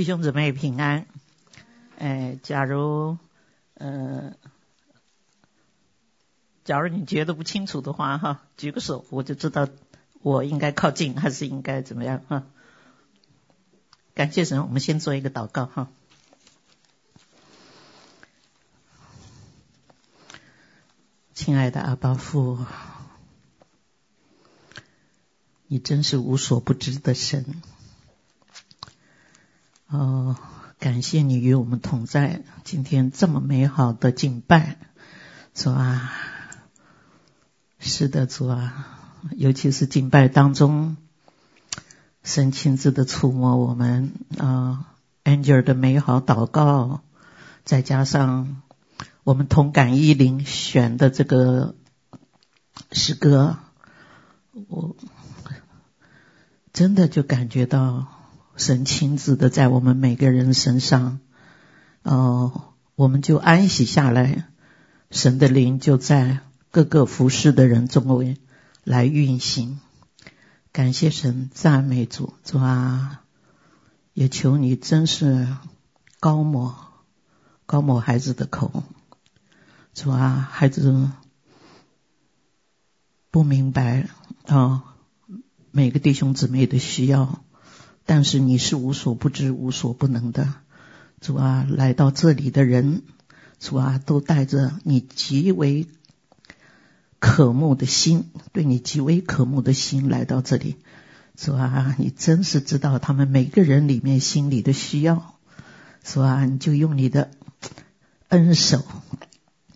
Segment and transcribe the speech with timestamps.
[0.00, 1.04] 弟兄姊妹平安。
[1.98, 3.18] 哎，假如，
[3.74, 4.32] 呃，
[6.64, 9.68] 假如你觉得不清楚的话，哈，举个手，我就知道
[10.22, 12.44] 我应该靠近还是应该怎么样，哈。
[14.14, 15.88] 感谢神，我们先做一个祷告，哈。
[21.34, 22.64] 亲爱的阿爸父，
[25.66, 27.60] 你真是无所不知的神。
[29.90, 30.36] 哦，
[30.78, 34.76] 感谢你与我们同在，今天这么美好的敬拜，
[35.52, 36.12] 主啊，
[37.80, 38.86] 是的，主啊，
[39.32, 40.96] 尤其是敬拜当中，
[42.22, 44.86] 神亲自的触摸我们啊
[45.24, 47.00] ，Angel 的美好祷告，
[47.64, 48.62] 再加上
[49.24, 51.74] 我们同感一灵选的这个
[52.92, 53.58] 诗歌，
[54.68, 54.94] 我
[56.72, 58.19] 真的就感觉到。
[58.56, 61.20] 神亲自的在我们每个人身上，
[62.02, 64.46] 哦，我们就安息下来。
[65.10, 68.36] 神的灵就在各个服侍的人中间
[68.84, 69.80] 来运行。
[70.72, 73.22] 感谢神，赞美主，主啊，
[74.12, 75.48] 也求你真是
[76.20, 76.76] 高抹，
[77.66, 78.84] 高抹孩子的口。
[79.94, 81.10] 主啊，孩子
[83.32, 84.08] 不明白
[84.46, 84.84] 啊，
[85.72, 87.42] 每个弟兄姊妹的需要。
[88.10, 90.52] 但是你是无所不知、无所不能的，
[91.20, 93.02] 主啊，来到这里的人，
[93.60, 95.86] 主啊，都带着你极为
[97.20, 100.74] 渴慕的心，对你极为渴慕的心来到这里，
[101.36, 105.36] 主啊，你真是知道他们每个人里面心里的需要，
[106.02, 107.30] 主啊，你就用你的
[108.26, 108.84] 恩手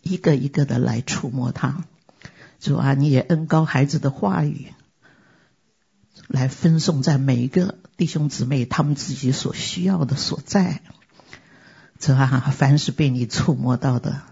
[0.02, 1.84] 一个一个的来触摸他，
[2.58, 4.72] 主啊，你也恩高孩子的话语
[6.26, 7.78] 来分送在每一个。
[7.96, 10.82] 弟兄姊妹，他们自己所需要的所在，
[11.98, 14.22] 这啊，凡是被你触摸到的，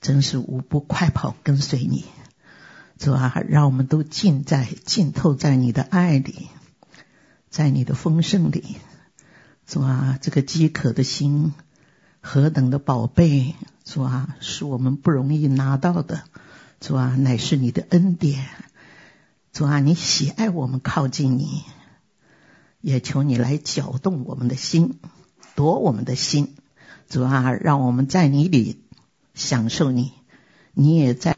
[0.00, 2.04] 真是无不快跑跟随你。
[2.98, 6.48] 这啊，让我们都浸在浸透在你的爱里，
[7.48, 8.76] 在你的丰盛里。
[9.66, 11.54] 主啊，这个饥渴的心
[12.20, 13.54] 何等的宝贝！
[13.84, 16.24] 主啊，是我们不容易拿到的。
[16.80, 18.48] 主啊，乃是你的恩典。
[19.52, 21.62] 主啊，你喜爱我们靠近你。
[22.80, 24.98] 也求你来搅动我们的心，
[25.54, 26.54] 夺我们的心，
[27.08, 28.82] 主啊，让我们在你里
[29.34, 30.12] 享受你，
[30.72, 31.36] 你也在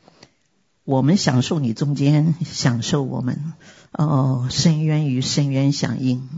[0.84, 3.53] 我们享受你中间享受我们。
[3.92, 6.28] 哦，深渊与深渊响应。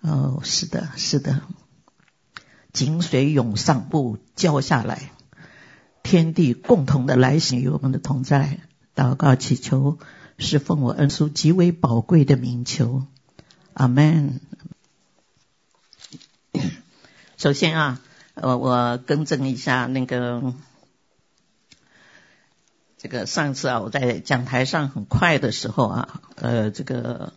[0.00, 1.42] 哦，是的，是的，
[2.72, 5.10] 井水涌上不浇下来，
[6.02, 8.60] 天地共同的来行与我们的同在。
[8.94, 9.98] 祷告祈求，
[10.38, 13.04] 是奉我恩主极为宝贵的名求。
[13.74, 14.40] 阿门。
[17.36, 18.00] 首先啊，
[18.34, 20.54] 我我更正一下那个
[22.96, 27.32] 这个上次啊，我在讲台上很快的时候啊，呃，这个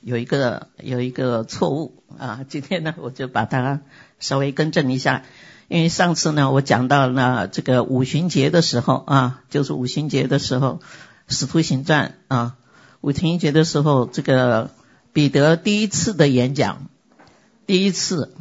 [0.00, 3.82] 有一个有一个错误啊，今天呢我就把它
[4.18, 5.22] 稍微更正一下，
[5.68, 10.80] 因为上次呢我讲到了这个五旬节的时候啊，就是五旬节的时候，
[11.28, 12.56] 使徒行传啊，
[13.02, 14.70] 五旬节的时候这个。
[15.12, 16.86] 彼得第一次的演讲，
[17.66, 18.34] 第一次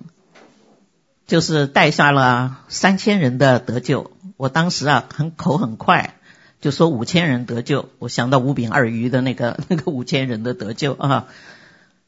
[1.28, 4.12] 就是带下了三千人的得救。
[4.38, 6.16] 我当时啊很口很快，
[6.62, 7.90] 就说五千人得救。
[8.00, 11.28] 我想到五饼二鱼的那个 那个五千人的得救啊。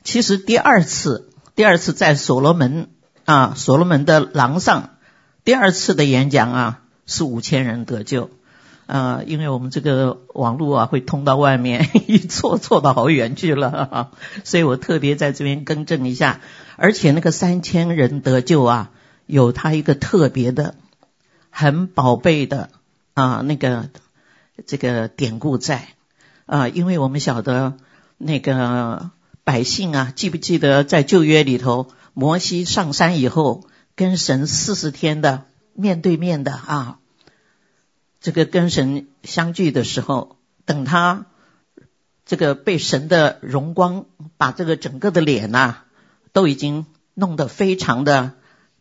[0.03, 2.89] 其实第二次，第二次在所罗门
[3.25, 4.91] 啊所罗门的廊上，
[5.43, 8.29] 第二次的演讲啊是五千人得救。
[8.93, 14.11] 呃，因为我们这个网络啊会通到外面， 一错错到好远去了，哈哈，
[14.43, 16.41] 所以我特别在这边更正一下。
[16.75, 18.91] 而且那个三千人得救啊，
[19.25, 20.75] 有他一个特别的、
[21.49, 22.69] 很宝贝的
[23.15, 23.89] 啊那个
[24.67, 25.87] 这个典故在
[26.45, 27.73] 啊，因为我们晓得
[28.19, 29.09] 那个
[29.43, 36.99] 百姓啊，记不记得在旧约里头，摩西上山以后跟神四十天的面对面的啊。
[38.23, 41.25] 这个跟神相聚的时候，等他
[42.25, 44.05] 这个被神的荣光
[44.37, 45.79] 把这个整个的脸呐、
[46.31, 48.31] 都已经弄得非常的，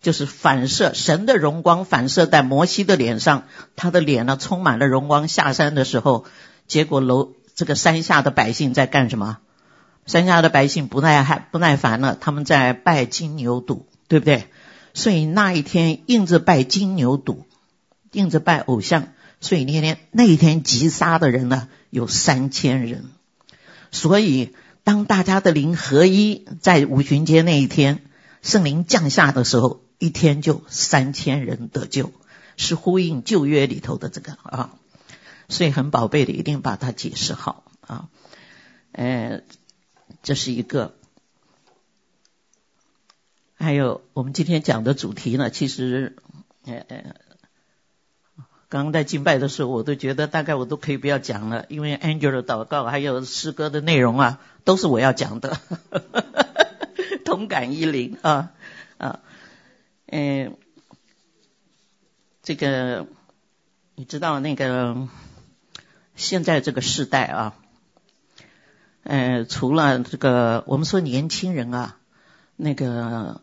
[0.00, 5.26] 就是反射神的荣光反射在摩西的脸上，他的脸呢充满了荣光。
[5.26, 6.24] 下山的时候，
[6.68, 9.38] 结果楼这个山下的百姓在干什么？
[10.06, 14.46] 山下的百姓不耐还不耐烦了，他们在拜金牛犊，对不对？
[14.94, 17.38] 所以那一天硬着拜金牛犊，
[18.12, 19.08] 硬着拜偶像。
[19.42, 23.10] 所以那天那一天击杀的人呢，有三千人。
[23.90, 24.54] 所以
[24.84, 28.02] 当大家的灵合一，在五旬节那一天，
[28.40, 32.12] 圣灵降下的时候，一天就三千人得救，
[32.56, 34.78] 是呼应旧约里头的这个啊，
[35.48, 38.08] 所以很宝贝的，一定把它解释好啊。
[38.92, 39.42] 呃，
[40.22, 40.94] 这是一个。
[43.56, 46.16] 还有我们今天讲的主题呢，其实
[46.64, 47.14] 呃呃，
[48.72, 55.60] 刚刚在敬拜的时候，我都觉得大概我都可以不要讲了，因为 Angel 的祷告还有诗歌的内容啊，都是我要讲的，
[57.22, 58.52] 同感一灵啊
[58.96, 59.20] 啊，
[60.06, 60.56] 嗯、
[62.42, 63.06] 这个
[63.94, 65.06] 你知道那个
[66.16, 67.54] 现在这个时代啊，
[69.02, 71.98] 呃，除了这个我们说年轻人啊，
[72.56, 73.42] 那个。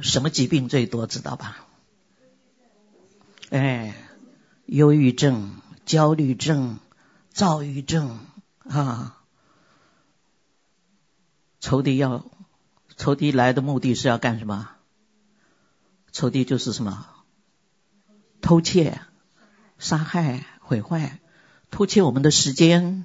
[0.00, 1.66] 什么疾病最多知道吧？
[3.50, 3.94] 哎，
[4.66, 6.78] 忧郁症、焦虑症、
[7.30, 8.18] 躁郁症
[8.68, 9.18] 啊！
[11.60, 12.24] 仇敌要，
[12.96, 14.70] 仇敌来的目的是要干什么？
[16.10, 17.06] 仇敌就是什么？
[18.40, 19.00] 偷窃、
[19.78, 21.20] 杀害、毁坏，
[21.70, 23.04] 偷窃我们的时间，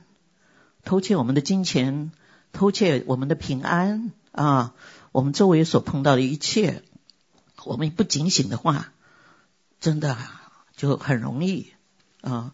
[0.84, 2.12] 偷窃我们的金钱，
[2.54, 4.74] 偷窃我们的平安啊！
[5.12, 6.84] 我们周围所碰到的一切，
[7.66, 8.94] 我们不警醒的话，
[9.80, 10.18] 真的
[10.78, 11.74] 就很容易
[12.22, 12.54] 啊，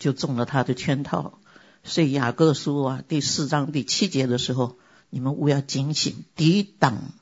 [0.00, 1.38] 就中了他的圈套。
[1.84, 4.78] 所以雅各书啊第四章第七节的时候，
[5.10, 7.12] 你们务要警醒，抵挡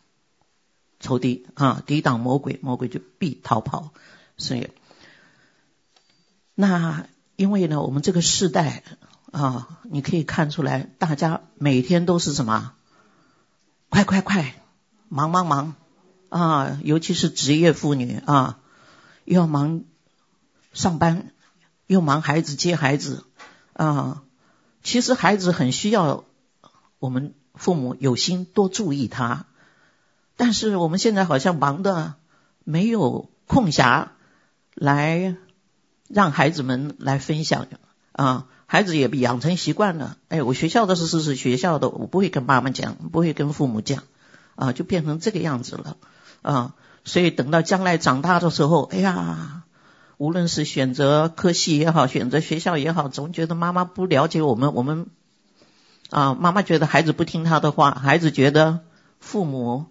[1.00, 3.92] 仇敌啊，抵挡魔鬼，魔鬼就必逃跑。
[4.38, 4.68] 所以，
[6.54, 7.06] 那
[7.36, 8.84] 因为呢，我们这个世代
[9.32, 12.72] 啊，你可以看出来，大家每天都是什么？
[13.88, 14.54] 快快快！
[15.08, 15.74] 忙忙忙
[16.28, 16.78] 啊！
[16.84, 18.60] 尤其是职业妇女啊，
[19.24, 19.82] 要忙
[20.72, 21.32] 上班，
[21.86, 23.24] 又忙孩子接孩子
[23.72, 24.22] 啊。
[24.82, 26.24] 其实孩子很需要
[26.98, 29.46] 我们父母有心多注意他，
[30.36, 32.14] 但是我们现在好像忙的
[32.64, 34.08] 没有空暇
[34.74, 35.36] 来
[36.08, 37.68] 让孩子们来分享
[38.12, 38.46] 啊。
[38.66, 44.04] 孩子也养成习惯了，哎，我学校的事是是学校的，我不会跟妈妈讲，不会跟父母讲。
[44.56, 45.96] 啊，就变成这个样子了，
[46.42, 49.62] 啊，所以等到将来长大的时候，哎呀，
[50.20, 55.06] 无论是选择科系也好，选择学校也好，总觉得妈妈不了解我们，我们，
[56.10, 58.80] 啊，妈妈觉得孩子不听他的话，孩子觉得
[59.18, 59.86] 父母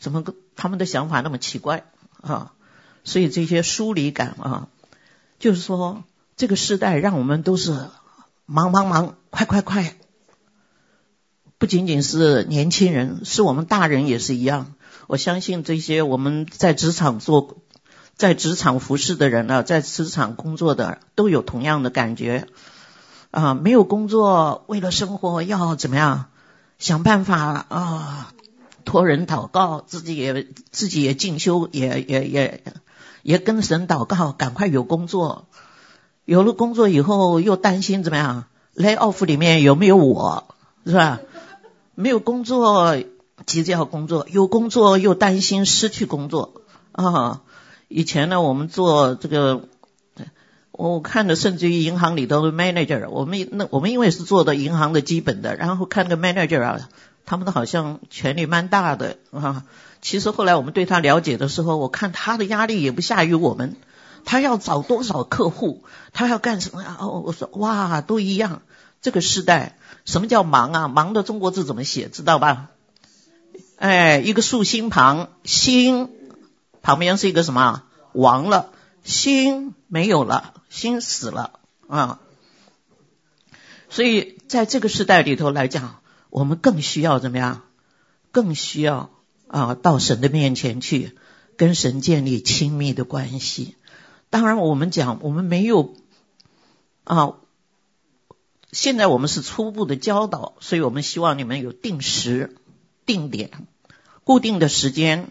[0.00, 1.84] 怎么个他们的想法那么奇怪
[2.20, 2.52] 啊，
[3.04, 4.66] 所以这些疏离感啊，
[5.38, 6.02] 就是说
[6.34, 7.78] 这个时代让我们都是
[8.44, 9.94] 忙忙忙，快快快。
[11.58, 14.74] 不仅仅是年轻人，是我们大人也是一样。
[15.06, 17.58] 我相信这些我们在职场做、
[18.16, 22.46] 在职场服侍的人呢，在职场工作的都有同样的感觉
[23.30, 23.54] 啊。
[23.54, 26.26] 没有工作，为了生活要怎么样
[26.78, 28.32] 想办法啊？
[28.84, 32.64] 托人祷告，自己也自己也进修，也也也
[33.22, 35.46] 也跟神祷告，赶快有工作。
[36.24, 38.44] 有了工作以后，又担心怎么样
[38.76, 41.20] ？lay off 里面有没有我，是吧？
[41.94, 42.96] 没有工作，
[43.46, 46.62] 急着要工作；有工作又担心失去工作
[46.92, 47.40] 啊。
[47.96, 49.68] 以前呢，我们做这个，
[50.72, 56.88] 我看的甚至于银行里头的 manager，我们那我们因为是做的银行的基本的，然后看个 manager 啊，
[57.24, 59.62] 他们都好像权力蛮大的啊。
[60.02, 63.76] 其实后来我们对他了解的时候，我看他的压力也不下于我们，
[64.24, 66.96] 他要找多少客户，他要干什么呀？
[66.98, 68.62] 哦，我说哇，都一样。
[69.02, 70.88] 这个时代，什么叫忙啊？
[70.88, 72.08] 忙的中国字怎么写？
[72.08, 72.70] 知道吧？
[73.76, 76.08] 哎，一个竖心旁，心
[76.84, 77.82] 旁边是一个什么？
[78.12, 78.70] 亡了，
[79.02, 82.20] 心没有了，心死了啊！
[83.88, 87.62] 所以在这个时代里头来讲，我们更需要怎么样？
[88.30, 89.10] 更需要
[89.48, 91.16] 啊，到神的面前去，
[91.56, 93.76] 跟神建立亲密的关系。
[94.28, 95.94] 当然，我们讲我们没有
[97.04, 97.34] 啊。
[98.72, 102.56] 现在我们是初步的教导，所以我们希望你们有定时、
[103.06, 103.66] 定点、
[104.24, 105.30] 固定的时间，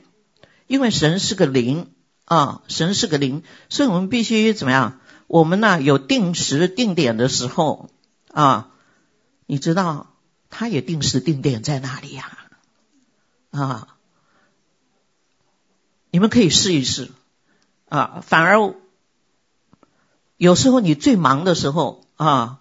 [0.67, 1.91] 因为神是个灵
[2.25, 5.00] 啊，神是个灵，所以我们必须怎么样？
[5.27, 7.89] 我们呢有定时定点的时候
[8.32, 8.72] 啊，
[9.46, 10.13] 你知道
[10.50, 12.38] 他也定时定点在哪里呀？
[13.51, 13.88] 啊，
[16.12, 17.12] 你们可以试一试
[17.89, 18.75] 啊，反而
[20.38, 22.60] 有时候你最忙的时候啊。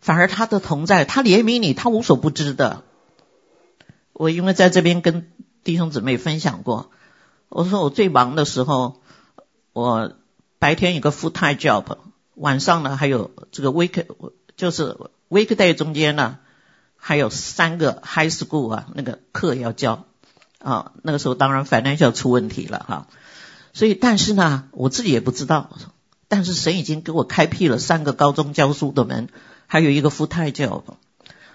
[0.00, 2.84] 反而他的同在，他怜悯你，他无所不知的。
[4.12, 5.32] 我因为在这边跟
[5.64, 6.92] 弟兄姊妹分享过，
[7.48, 9.00] 我说我最忙的时候，
[9.72, 10.12] 我
[10.58, 11.98] 白天有个 full time job，
[12.34, 14.04] 晚上呢还有这个 week，
[14.56, 14.96] 就是
[15.28, 16.38] weekday 中间呢
[16.96, 20.04] 还有三个 high school 啊那个课要教
[20.58, 23.06] 啊，那个时候当然 financial 出问题了哈。
[23.72, 25.70] 所以，但是呢，我自己也不知道。
[26.26, 29.28] 但是神已经给我开辟了三个高中教书的门，
[29.66, 30.82] 还有一个 full-time job。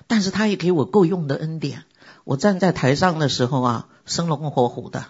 [0.07, 1.83] 但是他也给我够用的恩典。
[2.23, 5.05] 我站在台上的时候啊，生龙活虎的。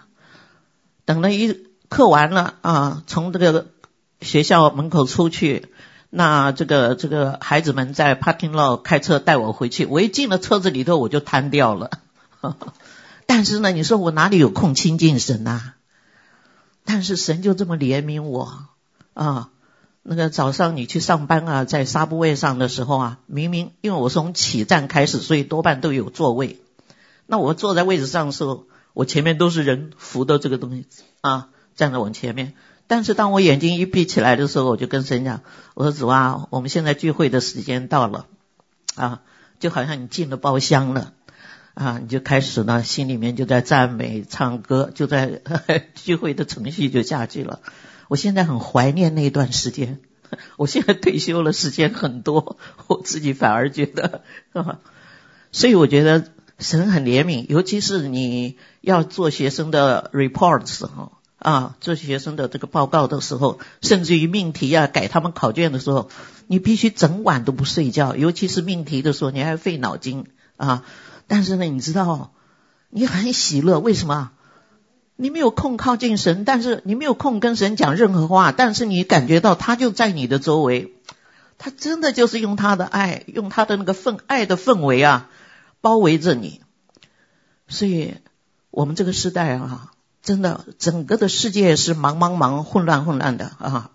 [1.04, 3.66] 等了一课完了啊，从这个
[4.20, 5.68] 学校门口出去，
[6.10, 9.86] 那这个这个孩子们在 parking lot 开车带我回去。
[9.86, 11.90] 我一进了车子里头，我就瘫掉了。
[13.26, 15.74] 但是呢，你说我哪里有空亲近神啊？
[16.84, 18.66] 但是神就这么怜悯我
[19.14, 19.50] 啊。
[20.02, 26.60] 那个早上你去上班啊，在纱布位上的时候啊，明明因为我从起站开始，所以多半都有座位。
[27.26, 30.86] 那我坐在位置上的时候，我前面都是人扶的这个东西
[31.20, 32.54] 啊，站在我前面。
[32.86, 35.42] 但是当我眼睛一闭起来的时候，我就跟神讲
[35.74, 38.26] ：“我说主啊，我们现在聚会的时间到了
[38.94, 39.22] 啊，
[39.60, 41.12] 就好像你进了包厢了
[41.74, 45.42] 啊，你就开始呢，心里面就在赞美、唱歌，就在
[45.94, 47.60] 聚会的程序就下去了。”
[48.08, 50.00] 我现在很怀念那段时间。
[50.56, 52.58] 我现在退休了，时间很多，
[52.88, 54.22] 我自己反而觉得，
[55.52, 66.08] 所以我觉得神很怜悯，尤其是你要做学生的 report 的时候啊，做学生的这个报告的时候，甚至于命题啊，改他们考卷的时候，
[66.46, 70.84] 你必须整晚都不睡觉，尤其是命题的时候，你还费脑筋啊。
[71.26, 72.32] 但是呢，你知道，
[72.90, 74.30] 你很喜乐，为什么？
[75.16, 80.94] 你没有空靠近神，但是你没有空跟神讲任何话，但是你感觉到他就在你的周围，
[81.56, 85.30] 他真的就是用他的爱，用他的那个氛爱的氛围啊，
[85.84, 86.62] 包围着你。
[87.68, 88.14] 所以，
[88.70, 93.90] 我们这个时代啊，真的整个的世界是忙忙忙、混乱混乱的啊。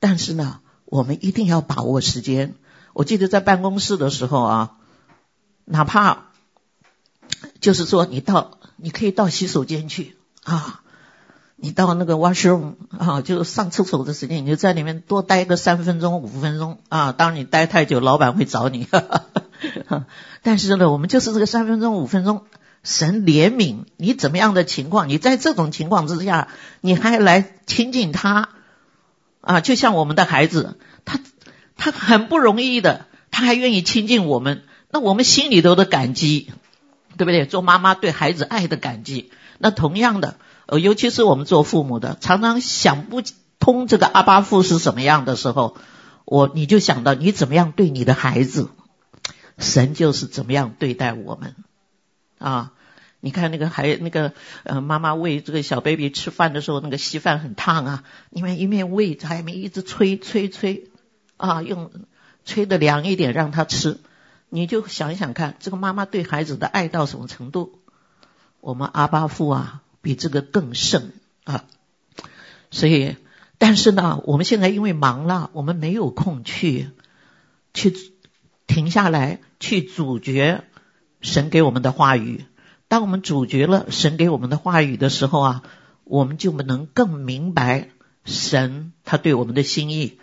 [0.00, 2.54] 但是呢，我们一定要把握时间。
[2.94, 4.78] 我记得在办公室的时候啊，
[5.66, 6.28] 哪怕
[7.60, 10.16] 就是说你到，你可以到洗手间去。
[10.44, 10.80] 啊，
[11.56, 17.12] 你到那个 washroom 啊，就上厕所的时间，你就在里面多待个三分钟、五分钟啊。
[17.12, 18.84] 当然你待太久，老板会找你。
[18.84, 19.24] 哈哈，
[20.42, 22.44] 但是呢，我们就是这个三分钟、五分钟，
[22.82, 26.48] 神怜悯你怎么样的情况，你在这种情况之下，
[26.80, 28.50] 你还来亲近他
[29.40, 29.60] 啊？
[29.60, 31.20] 就像我们的孩子，他
[31.76, 36.50] 他很不容易的，他还愿意亲近我们，那我们心里头的感激，
[37.16, 37.46] 对不对？
[37.46, 39.30] 做妈妈对孩子爱的感激。
[39.58, 40.36] 那同样的，
[40.66, 43.22] 呃，尤其是我们做父母的，常常想不
[43.58, 45.76] 通这个阿巴父是什么样的时候，
[46.24, 48.68] 我你就想到你怎么样对你的孩子，
[49.58, 51.54] 神就是怎么样对待我们
[52.38, 52.72] 啊！
[53.20, 60.88] 你看那个孩那个呃妈妈喂这个小 baby 吃饭的时候，那个稀饭很烫啊，因为一面喂还没一直吹吹吹
[61.36, 61.90] 啊，用
[62.44, 63.98] 吹的凉一点让他吃，
[64.48, 67.80] 你就想想看，这个妈妈对孩子的爱到什么程度？
[68.60, 71.12] 我们阿爸父啊，比这个更甚
[71.42, 71.64] 啊！
[72.70, 73.16] 所以，
[73.58, 76.90] 但是呢，我们现在因为忙了，我们没有空去
[77.74, 77.92] 去
[78.68, 80.62] 停下来去咀嚼
[81.20, 82.44] 神给我们的话语。
[82.86, 85.62] 当我们咀嚼了神给我们的话语的时候啊，
[86.04, 87.88] 我们就能更明白
[88.24, 90.18] 神他对我们的心意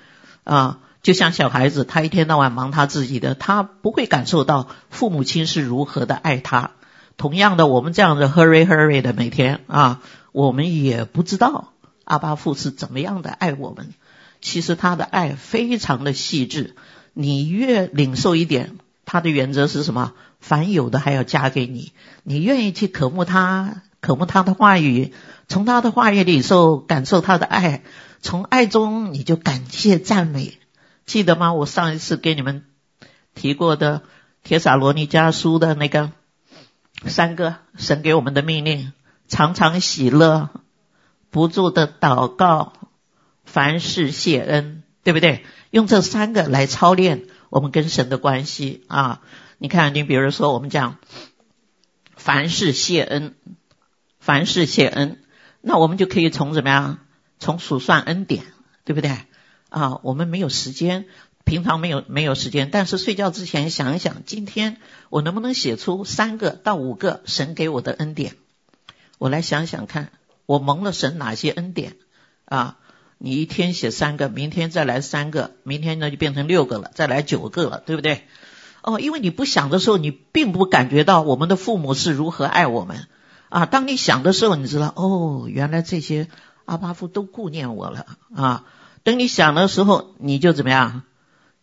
[0.45, 0.79] 啊。
[1.01, 6.71] 就像小孩子，他一天到晚忙他自己的，他不会感受到父母亲是如何的爱他。
[7.17, 11.73] 同样的，我们这样的 hurry hurry 的每天啊，我们也不知道
[12.05, 13.93] 阿巴父是怎么样的爱我们。
[14.41, 16.75] 其实他的爱非常的细致，
[17.15, 20.13] 你越领受一点，他的原则是什么？
[20.39, 21.93] 凡有的还要加给你。
[22.21, 25.11] 你愿意去渴慕他，渴慕他的话语，
[25.47, 27.81] 从他的话语里受感受他的爱，
[28.21, 30.59] 从爱中你就感谢赞美。
[31.07, 31.53] 记得吗？
[31.53, 32.65] 我上一次给你们
[33.33, 33.99] 提过的
[34.43, 36.11] 《铁撒罗尼加书》的那个。
[37.07, 38.93] 三个神给我们的命令：
[39.27, 40.49] 常常喜乐，
[41.29, 42.71] 不住的祷告，
[43.43, 45.43] 凡事谢恩，对不对？
[45.75, 49.21] 用这三个来操练我们跟神的关系啊！
[49.57, 50.99] 你看，你比如说，我们讲
[52.15, 53.35] 凡事谢恩，
[54.17, 55.21] 凡事谢恩，
[55.59, 56.99] 那我们就可以从怎么样？
[57.39, 58.45] 从数算恩典，
[58.85, 59.17] 对不对？
[59.67, 61.07] 啊，我们没有时间。
[61.43, 64.77] 平常没有没有时间，但是睡觉之前想一想，今天
[65.09, 68.37] 我能不能写出三个到五个神给我的恩典？
[69.17, 70.09] 我来想想看，
[70.45, 71.97] 我蒙了神哪些恩典
[72.45, 72.77] 啊？
[73.17, 78.23] 你一天写三个，明天再来三个，明天呢就变成六个了，再来九个了，对不对？
[78.81, 83.07] 哦，因为你不想的时候，你并不感觉到我们的父母是如何爱我们
[83.49, 83.65] 啊。
[83.65, 86.27] 当你想的时候，你知道哦，原来这些
[86.65, 88.05] 阿巴父都顾念我了
[88.35, 88.63] 啊。
[89.03, 91.03] 等你想的时候，你就怎么样？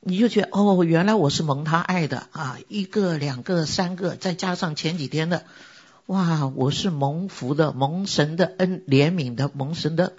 [0.00, 5.44] 你就觉哦，原来我是蒙他爱的啊，一个、两个、三个，再加上前几天的，
[6.06, 10.14] 哇，我是蒙福的，蒙神的恩怜悯的，蒙神的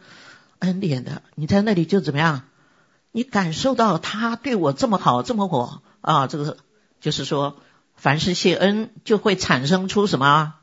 [0.64, 1.22] 恩典的。
[1.36, 2.44] 你在那里就怎么样？
[3.12, 6.26] 你感受到他对我这么好，这么火啊！
[6.26, 6.58] 这个
[7.00, 7.58] 就是说，
[7.96, 10.56] 凡是谢恩，就会产生出什么？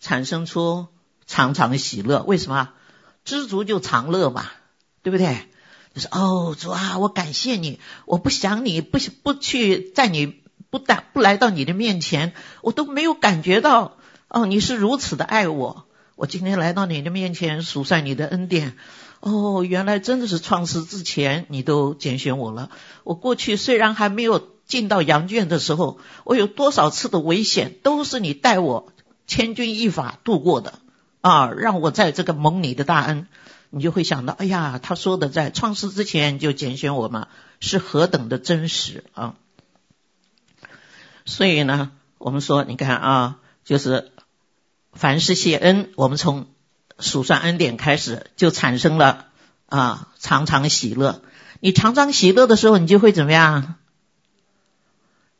[0.00, 0.88] 产生出
[1.26, 2.22] 常常喜乐。
[2.22, 2.70] 为什么？
[3.24, 4.46] 知足就常乐嘛，
[5.02, 5.46] 对不对？
[5.94, 15.84] 就是哦，主啊，我感谢你，我不想你，不不去在你不带不来到你的面前，我都没有感觉到哦，你是如此的爱我。
[16.16, 18.76] 我今天来到你的面前，数算你的恩典。
[19.20, 22.70] 哦，原来真的是创世之前你都拣选我了。
[23.04, 28.92] 我过去虽然还没有进到羊圈的时候，我有多少次的危险，都是你带我
[29.26, 30.78] 千钧一发度过的
[31.20, 33.28] 啊，让我在这个蒙你的大恩。
[33.72, 37.28] 你就会想到，哎呀，他说的在创世之前就拣选我们，
[37.60, 39.36] 是何等的真实啊！
[41.24, 44.10] 所以呢，我们说，你看啊，就是
[44.92, 46.46] 凡是谢恩，我们从
[47.00, 49.26] 数算恩典开始，就产生了
[49.66, 51.22] 啊，常常喜乐。
[51.60, 53.76] 你常常喜乐的时候，你就会怎么样？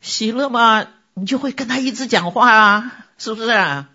[0.00, 3.90] 喜乐嘛，你就会跟他一直讲话啊，是不是啊？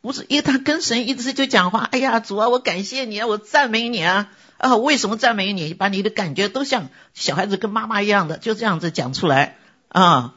[0.00, 1.80] 不是，因为他跟神一直就讲话。
[1.90, 4.30] 哎呀，主啊，我感谢你啊，我赞美你啊！
[4.56, 5.74] 啊，为什么赞美你？
[5.74, 9.56] 把你的感觉都像小孩子跟妈妈一样的，就这样子讲出来
[9.88, 10.34] 啊。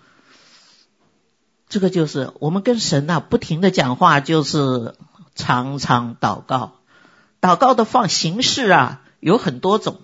[1.70, 4.96] 这个就是我们跟神呐、不停的讲话，就是
[5.36, 6.74] 常常祷告。
[7.40, 10.00] 祷告的方形式啊，有很多种。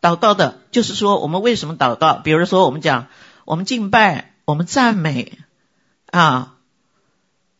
[0.00, 2.14] 祷告的，就是说我们为什么祷告？
[2.14, 3.08] 比如说我们讲，
[3.44, 5.38] 我们敬拜，我们赞美
[6.06, 6.54] 啊，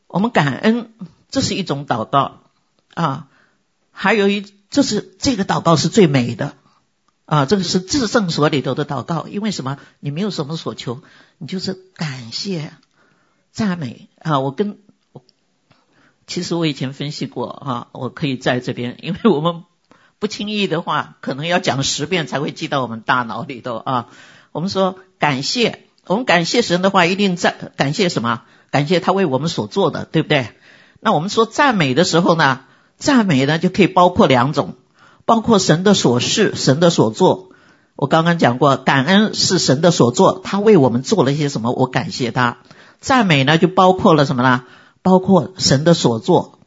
[0.06, 0.92] 我们感恩。
[1.30, 2.40] 这是一种祷告
[2.94, 3.28] 啊，
[3.90, 6.54] 还有一，这是这个祷告是最美的
[7.26, 9.26] 啊，这个是至圣所里头的祷告。
[9.26, 9.78] 因为什么？
[10.00, 11.02] 你没有什么所求，
[11.36, 12.72] 你就是感谢、
[13.52, 14.38] 赞美啊。
[14.38, 14.78] 我跟，
[16.28, 19.64] 其实我以前分析过啊，我可以在这边， 因为我们
[20.20, 24.06] 不轻易的话，可能要讲十遍才会记到我们大脑里头啊。
[24.52, 28.42] 我们说感谢，我们感谢神的话，一定在感谢什么？
[28.70, 30.50] 感谢他为我们所做的，对不对？
[31.00, 32.60] 那我们说赞美的时候呢，
[32.98, 34.74] 赞美呢就可以包括两种，
[35.24, 37.50] 包括神的所事、神的所做。
[37.96, 42.58] 我刚刚讲过，感恩是神的所做，他为我们做了一些什么，我感谢他。
[43.00, 44.64] 赞美呢就包括了什么呢？
[45.08, 46.58] 包括神的所作，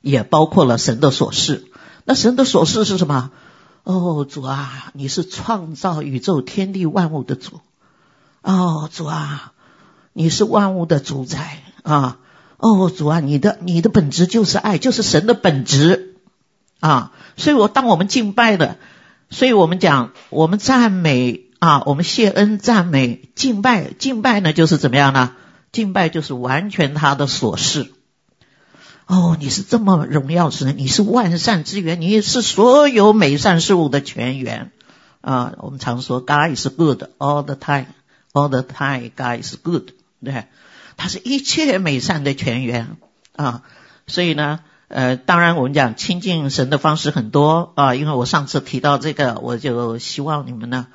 [0.00, 1.64] 也包括了神的所事。
[2.04, 3.32] 那神的所事是什么？
[3.82, 7.58] 哦，主啊，你是创造宇宙天地万物的主。
[8.42, 9.54] 哦，主啊，
[10.12, 12.18] 你是万物的主宰啊。
[12.58, 16.14] 哦，主啊，你的你的本质就是爱，就是神的本质
[16.78, 17.10] 啊！
[17.36, 18.76] 所以我当我们敬拜的，
[19.30, 25.34] 所以我们讲我们赞美啊，我们谢恩赞美敬拜，敬拜呢就是怎么样呢？
[25.72, 27.92] 敬拜就是完全他的所事。
[29.06, 34.70] 哦，你是这么荣耀神，你是万善之源，你是所有美善事物的泉源
[35.20, 35.54] 啊！
[35.58, 39.90] 我们常说 God is good all the time，all the time God is good，
[40.24, 40.44] 对。
[40.96, 42.98] 他是一切美善的泉源
[43.34, 43.62] 啊，
[44.06, 50.86] 所以呢，呃，当然我们讲亲近神的方式很多啊，因为我上次提到这个，我就希望你们呢，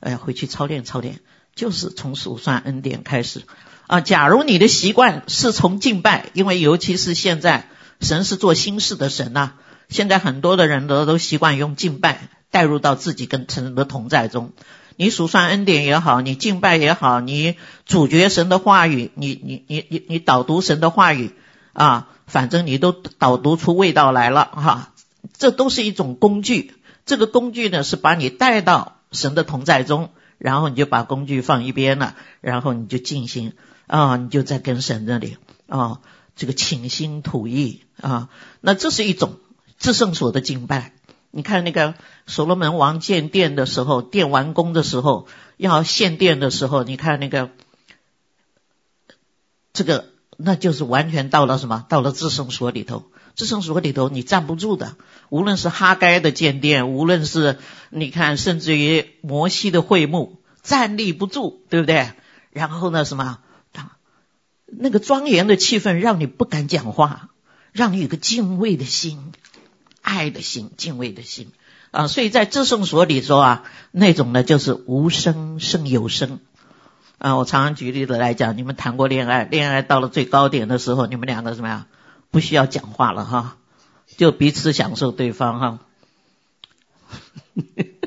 [0.00, 1.20] 呃，回去操练操练，
[1.54, 3.44] 就是从数算恩典开始
[3.92, 4.00] 啊。
[4.00, 7.68] 假如你的习惯是从敬拜，因为尤其是现在
[8.00, 9.52] 神是做心事的神呐、
[9.88, 14.52] 现在很多的人都都习惯用敬拜带入到自己跟神的同在中。
[14.96, 21.32] 你数算恩典也好，你敬拜也好，你咀嚼神的话语，你你你你你导读神的话语
[21.72, 24.92] 啊，反正你都导读出味道来了哈，
[25.36, 26.74] 这都是一种工具。
[27.04, 33.54] 这个工具呢，是把你带到神的同在中，然后你就把工具放一边了，然后你就静心
[33.86, 36.00] 啊，你就在跟神那里啊，
[36.36, 38.28] 这个倾心吐意啊，
[38.60, 39.36] 那这是一种
[39.78, 40.92] 至圣所的敬拜。
[41.30, 41.94] 你看那个
[42.26, 47.50] 所罗门王建殿的时候，殿完工的时候，要献殿的时候，你看那个
[49.72, 51.86] 这个，那就是完全到了什么？
[51.88, 53.04] 到了至圣所里头。
[53.34, 54.96] 至圣所里头你站不住的，
[55.30, 62.12] 无论是哈该的建殿，无论是你看，甚至于摩西的会幕，站立不住，对不对？
[62.50, 63.38] 然后呢，什么？
[64.78, 67.28] 那个庄严的气氛让你不敢讲话，
[67.72, 69.32] 让你有个敬畏的心。
[70.00, 71.52] 爱的心，敬畏的心
[71.92, 76.40] 啊，所以在至圣所里说啊，那种呢就是无声胜有声
[77.18, 77.36] 啊。
[77.36, 81.86] 我常常举例子来讲，你们谈过恋爱，恋爱到了最高点的时候，你们两个怎么样？
[82.32, 83.56] 不需要讲话了哈，
[84.16, 85.78] 就彼此享受对方哈。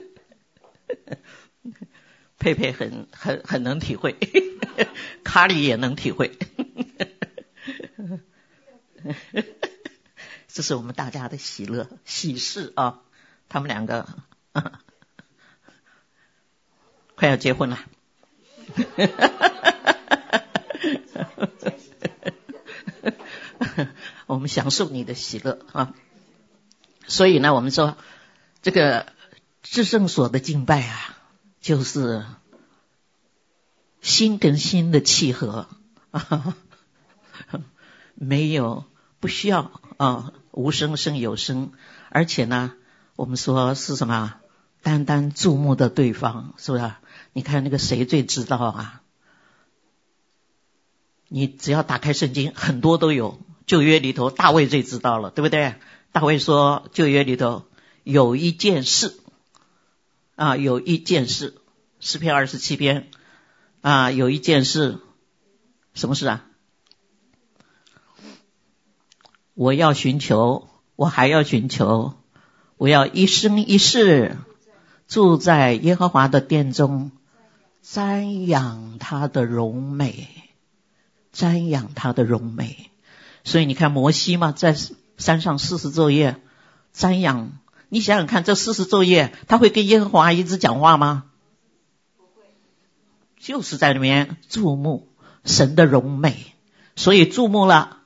[2.45, 4.15] 佩佩很很很能体会，
[5.23, 6.37] 卡里也能体会。
[10.47, 13.01] 这是我们大家的喜乐喜事啊！
[13.49, 14.07] 他们两个
[17.15, 17.79] 快要结婚了，
[24.27, 25.95] 我们享受你的喜乐啊！
[27.07, 27.97] 所以呢，我们说
[28.61, 29.07] 这个
[29.63, 31.14] 至圣所的敬拜啊，
[31.65, 32.23] 就是
[33.99, 35.67] 心跟心的契合
[36.11, 36.55] 啊，
[38.13, 38.85] 没有
[39.19, 40.31] 不需要啊。
[40.51, 41.71] 无声胜有声，
[42.11, 42.73] 而且呢，
[43.15, 44.35] 我们说是什么？
[44.83, 46.91] 单单注目的对方，是不是？
[47.33, 49.01] 你看那个谁最知道啊？
[51.29, 53.39] 你只要打开圣经，很多都有。
[53.65, 55.73] 旧约里头，大卫最知道了，对不对？
[56.11, 57.65] 大卫说，旧约里头
[58.03, 59.19] 有一件事
[60.35, 61.55] 啊，有一件事，
[62.01, 63.09] 诗篇二十七篇
[63.79, 64.99] 啊，有一件事，
[65.93, 66.45] 什么事啊？
[69.53, 70.67] 我要寻求，
[70.97, 72.15] 我还要寻求，
[72.75, 74.37] 我要一生一世
[75.07, 77.11] 住在耶和华的殿中，
[77.81, 80.27] 瞻仰他的荣美，
[81.33, 82.91] 瞻仰他的荣美。
[83.45, 84.75] 所以你看摩西嘛，在
[85.17, 86.41] 山上四十昼夜
[86.93, 87.57] 瞻仰。
[87.95, 91.23] 你想想看，这四十昼夜，他会跟耶和华一直讲话吗？
[92.17, 92.43] 不会，
[93.39, 95.07] 就是在里面注目
[95.45, 96.35] 神的荣美，
[96.97, 97.99] 所以注目了。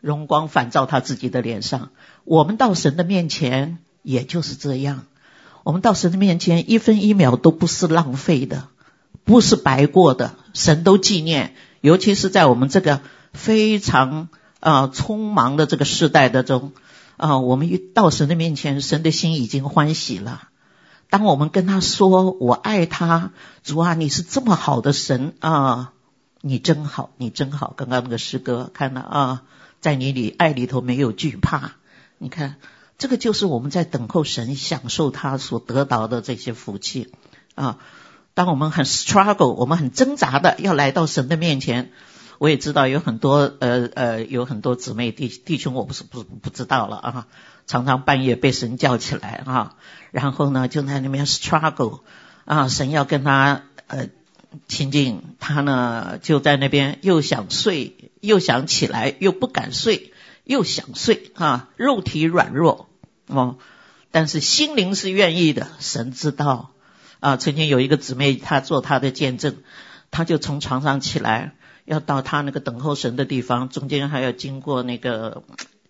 [0.00, 1.90] 荣光反照他自己的脸上，
[2.22, 5.06] 我们到神的面前也就是这样。
[5.64, 8.68] 我们到神的面前，一分一秒都不是浪费的，
[9.24, 11.56] 不是白过的，神都纪念。
[11.80, 13.00] 尤其是在我们这个
[13.32, 14.28] 非常
[14.60, 16.72] 啊、呃、匆忙的这个时代的中
[17.18, 20.48] 啊、我们一到神的面前，神的心已经欢喜了。
[21.10, 25.92] 当我们跟他说“我爱他”，主啊，你是这么好的神啊，
[26.40, 27.74] 你真好，你真好。
[27.76, 29.42] 刚刚那个诗歌看了啊。
[29.80, 31.74] 在你里爱里头没有惧怕，
[32.18, 32.56] 你看
[32.98, 37.12] 这个就是我们在等候神享受他所得到的这些福气
[37.54, 37.78] 啊。
[38.34, 41.92] 当我们很 struggle，我们很挣扎的要来到神的面前，
[42.38, 47.26] 我也知道有很多呃呃有很多姊妹弟弟兄，我不是不不知道了啊，
[47.66, 49.76] 常常半夜被神叫起来啊，
[50.10, 52.00] 然后呢就在那边 struggle
[52.44, 54.08] 啊，神要跟他呃
[54.66, 57.94] 亲近，他呢就在那边又想睡。
[58.20, 62.88] 又想起来，又不敢睡，又想睡啊，肉体软弱
[63.28, 63.58] 哦，
[64.10, 65.68] 但是心灵是愿意的。
[65.78, 66.72] 神知道
[67.20, 69.58] 啊，曾经有一个姊妹，她做她的见证，
[70.10, 71.54] 她就从床上起来，
[71.88, 75.42] 要到他那个等候神的地方，中间还要经过那个，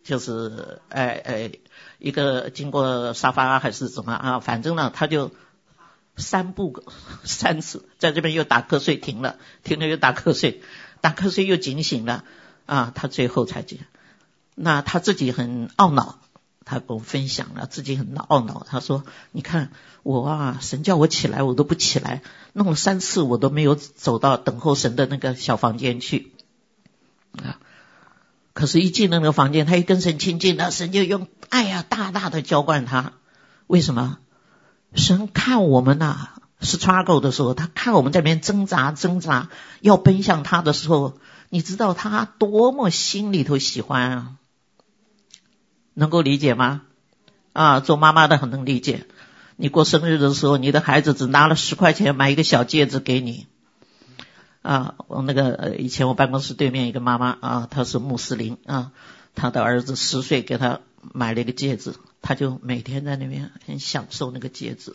[0.05, 1.51] 就是哎哎，
[1.99, 4.41] 一个经过沙发还是怎么啊？
[4.41, 5.33] 反正呢，他就
[6.17, 6.85] 三步
[7.25, 10.63] 三次，在这边又打瞌睡，停了，停了又打瞌睡。
[11.01, 12.25] 打瞌睡又警醒了
[12.67, 12.93] 啊！
[12.93, 13.85] 他最后才这样，
[14.57, 16.19] 那他自己很懊恼，
[16.69, 18.67] 他跟我分享了自己很懊恼。
[18.69, 19.71] 他说：“你看
[20.03, 26.33] 我啊，神叫我起来，我都不起来，弄了三次我都没有走到等候神的那个小房间去
[27.43, 27.59] 啊。
[28.53, 33.15] 可是，一进那个房间，他一跟神亲近了，神就用爱呀大大的浇灌他。
[33.67, 34.19] 为什么？
[34.95, 39.49] 神看我们呐、啊。” struggle 的时候，他看我们这边挣扎挣扎，
[39.81, 41.17] 要奔向他的时候，
[41.51, 44.33] 你知道他多么心里头喜欢啊？
[45.99, 46.83] 能够理解吗？
[47.53, 49.05] 啊，做妈妈的很能理解。
[49.57, 53.49] 你过生日的时候，你的孩子只拿了十块钱买一个小戒指给你。
[54.63, 58.93] 啊，我那个以前我办公室对面一个妈妈啊，她是穆斯林啊，
[59.35, 60.79] 她的儿子十岁给她
[61.13, 64.95] 买了一个戒指，她就每天在那边很享受那个戒指。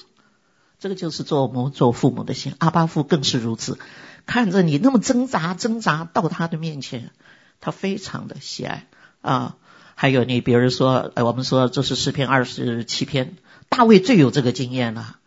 [0.79, 3.77] 这个就是做母做父母的心，阿巴父更是如此。
[4.25, 7.11] 看着你那么挣扎挣扎到他的面前，
[7.59, 8.87] 他非常的喜爱
[9.21, 9.57] 啊。
[9.95, 13.35] 还有你比如说，我们说这是诗篇二十七篇，
[13.69, 15.17] 大卫最有这个经验了，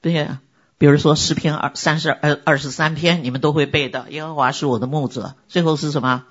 [0.00, 0.40] 对呀。
[0.78, 4.10] 比如说诗篇二三十二二十三篇，你们都会背的。
[4.10, 6.24] 耶和华是我的牧者，最后是什么？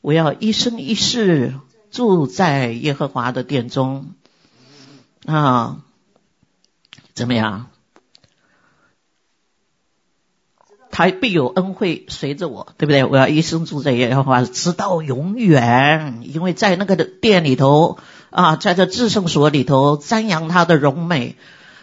[0.00, 1.54] 我要一生一世
[1.92, 4.14] 住在耶和华的殿中
[5.26, 5.78] 啊，
[7.12, 7.70] 怎么样？
[10.96, 13.04] 他必有恩惠随着我，对不对？
[13.04, 16.22] 我要一生住在耶和华，直到永远。
[16.22, 17.98] 因为在那个的殿里头
[18.30, 21.34] 啊，在这至圣所里头瞻仰他的荣美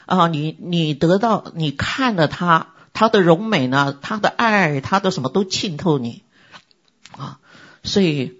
[0.05, 6.23] 啊，你你得到你看了他他的荣美呢，他的爱，他的什么都浸透你
[7.17, 7.39] 啊，
[7.83, 8.39] 所以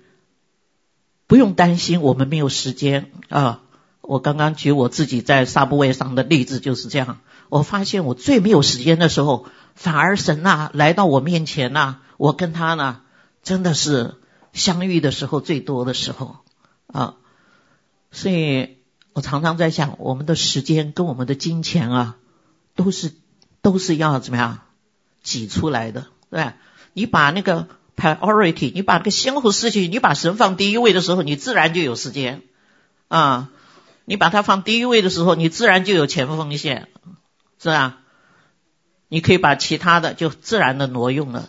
[1.28, 3.60] 不用担心我们没有时间啊。
[4.00, 7.20] 我刚刚举我自己在撒布位上的例子就是这样，
[7.52, 9.46] 我发现我最没有时间的时候。
[9.74, 13.02] 反而神呐、来到我面前呐、我跟他呢
[13.42, 14.16] 真的是
[14.52, 16.40] 相遇的时候最多的时候
[16.88, 17.16] 啊。
[18.12, 18.78] 所以
[19.14, 22.18] 我常常在想，我们的时间跟我们的金钱啊，
[22.76, 23.14] 都是
[23.62, 24.60] 都是要怎么样
[25.24, 26.56] 挤出来的，对吧？
[26.94, 32.42] 你把那个 priority，你把那个先后次序，你把神放第一位的时候，你自然就有时间
[33.08, 33.50] 啊。
[34.06, 36.90] 你把它放第一位的时候，你自然就有钱奉献，
[37.62, 37.98] 是吧？
[39.08, 41.48] 你可以把其他的就自然的挪用了。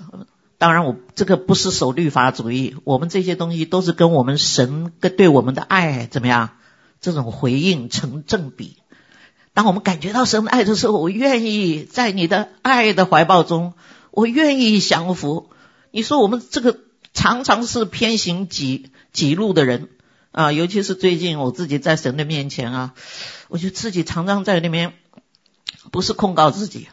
[0.58, 6.50] 当然，我这个不是守律法主义，我们这些东西都是跟我们神跟对我们的爱怎么样
[7.00, 8.76] 这种回应成正比。
[9.54, 13.72] 当我们感觉到神的爱的时候，我愿意在你的爱的怀抱中，
[14.10, 15.50] 我愿意降服。
[15.90, 16.78] 你说我们这个
[17.14, 19.88] 常常是偏行己己路的人。
[20.30, 22.94] 啊，尤其是最近我自己在神的面前啊，
[23.48, 24.94] 我就自己常常在那边，
[25.90, 26.88] 不是控告自己，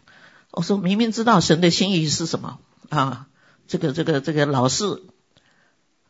[0.52, 3.28] 我说明明知道神的心意是什么啊，
[3.68, 5.04] 这个这个这个老是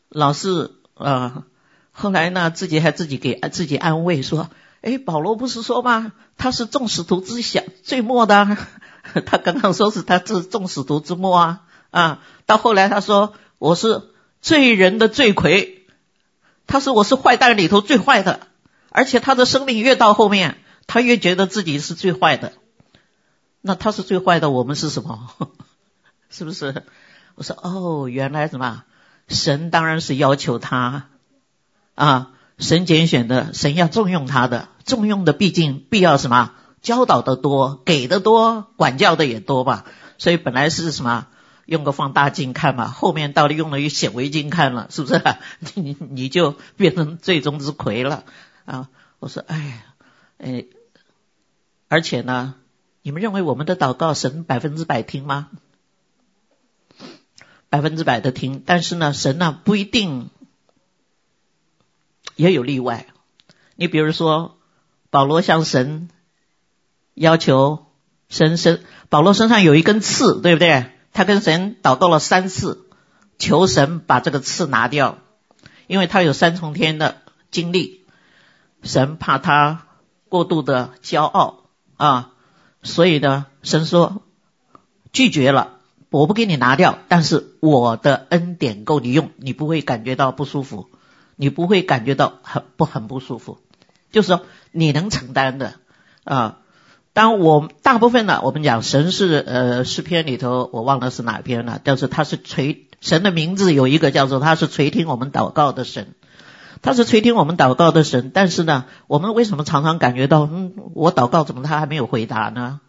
[0.08, 1.44] 老是啊，
[1.92, 4.50] 后来呢自己还自己给自己安慰说，
[4.82, 6.14] 哎，保罗不是说吗？
[6.38, 8.58] 他是众使徒之小最末的，
[9.26, 11.62] 他刚刚说是他是众使徒之末啊
[11.92, 14.04] 啊，到后来他说我是
[14.42, 15.76] 罪人的罪魁。
[16.72, 18.42] 他说我是坏蛋里头最坏的，
[18.90, 22.54] 而且他的生命越到后面，他越觉得自己是最坏的。
[23.62, 25.30] 那他是最坏的，我们是什么？
[26.30, 26.84] 是不是？
[27.36, 28.84] 我说哦，原来什么？
[29.28, 31.10] 神当然是要求他
[31.96, 36.54] 啊，神拣选的，神要重用他的，重用的毕竟必要什么？
[36.82, 39.86] 教导的多，给的多，管教的也多吧。
[40.18, 41.28] 所以本来是什么？
[41.66, 45.22] 用个放大镜看嘛，后面到底用了一显微镜看了，是不是？
[45.76, 48.24] 你你就变成最终之魁了
[48.66, 48.90] 啊！
[49.20, 49.74] 我说，哎呀，
[50.40, 50.66] 哎，
[51.88, 52.56] 而且呢，
[53.02, 55.50] 你们认为我们的祷告神百分之百听吗？
[57.70, 60.30] 百分之百的听，但是呢，神呢不一定，
[62.36, 63.08] 也有例外。
[63.76, 64.58] 你比如说，
[65.10, 66.10] 保罗向神
[67.14, 67.86] 要求
[68.28, 70.92] 神神，保罗身上有一根刺，对不对？
[71.14, 72.88] 他跟神祷告了三次，
[73.38, 75.20] 求神把这个刺拿掉，
[75.88, 78.06] 因为他有三重天的经历，
[78.84, 79.88] 神怕他
[80.28, 81.66] 过度的骄傲
[81.98, 82.32] 啊，
[82.82, 84.24] 所以呢，神说
[85.12, 90.88] 拒绝了，我不给你拿掉，但是我的恩典够你用，你不会感觉到不舒服，
[91.36, 93.58] 你不会感觉到很不很不舒服，
[94.12, 95.76] 就是说你能承担的
[96.24, 96.60] 啊。
[97.12, 106.14] 当我大部分呢，我们讲神是呃诗篇里头，我忘了是哪篇了，但是他是垂神的名字有一个叫做他是垂听我们祷告的神，
[106.82, 108.32] 他是垂听我们祷告的神。
[108.34, 112.82] 但是呢，我们为什么常常感觉到，嗯，我祷告怎么他还没有回答呢？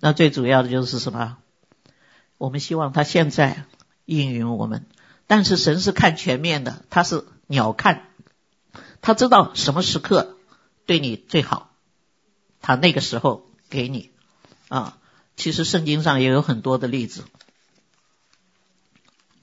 [0.00, 1.36] 那最主要的就是什么？
[2.38, 3.64] 我们希望他现在
[4.04, 4.86] 应允我们，
[5.26, 8.00] 但是神是看全面的，他是鸟瞰，
[9.00, 10.36] 他知道什么时刻
[10.86, 11.70] 对你最好，
[12.60, 13.46] 他那个时候。
[13.72, 14.10] 给你
[14.68, 14.98] 啊，
[15.34, 17.24] 其实圣经上也有很多的例子。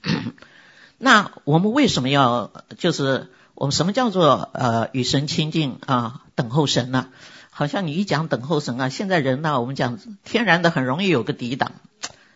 [0.99, 6.21] 那我们为什么要就是我们什么叫做呃与神亲近啊？
[6.35, 7.09] 等候神呢？
[7.49, 11.73] 好像你一讲等候神啊，现在人呢，我们讲天然的很容易有个抵挡。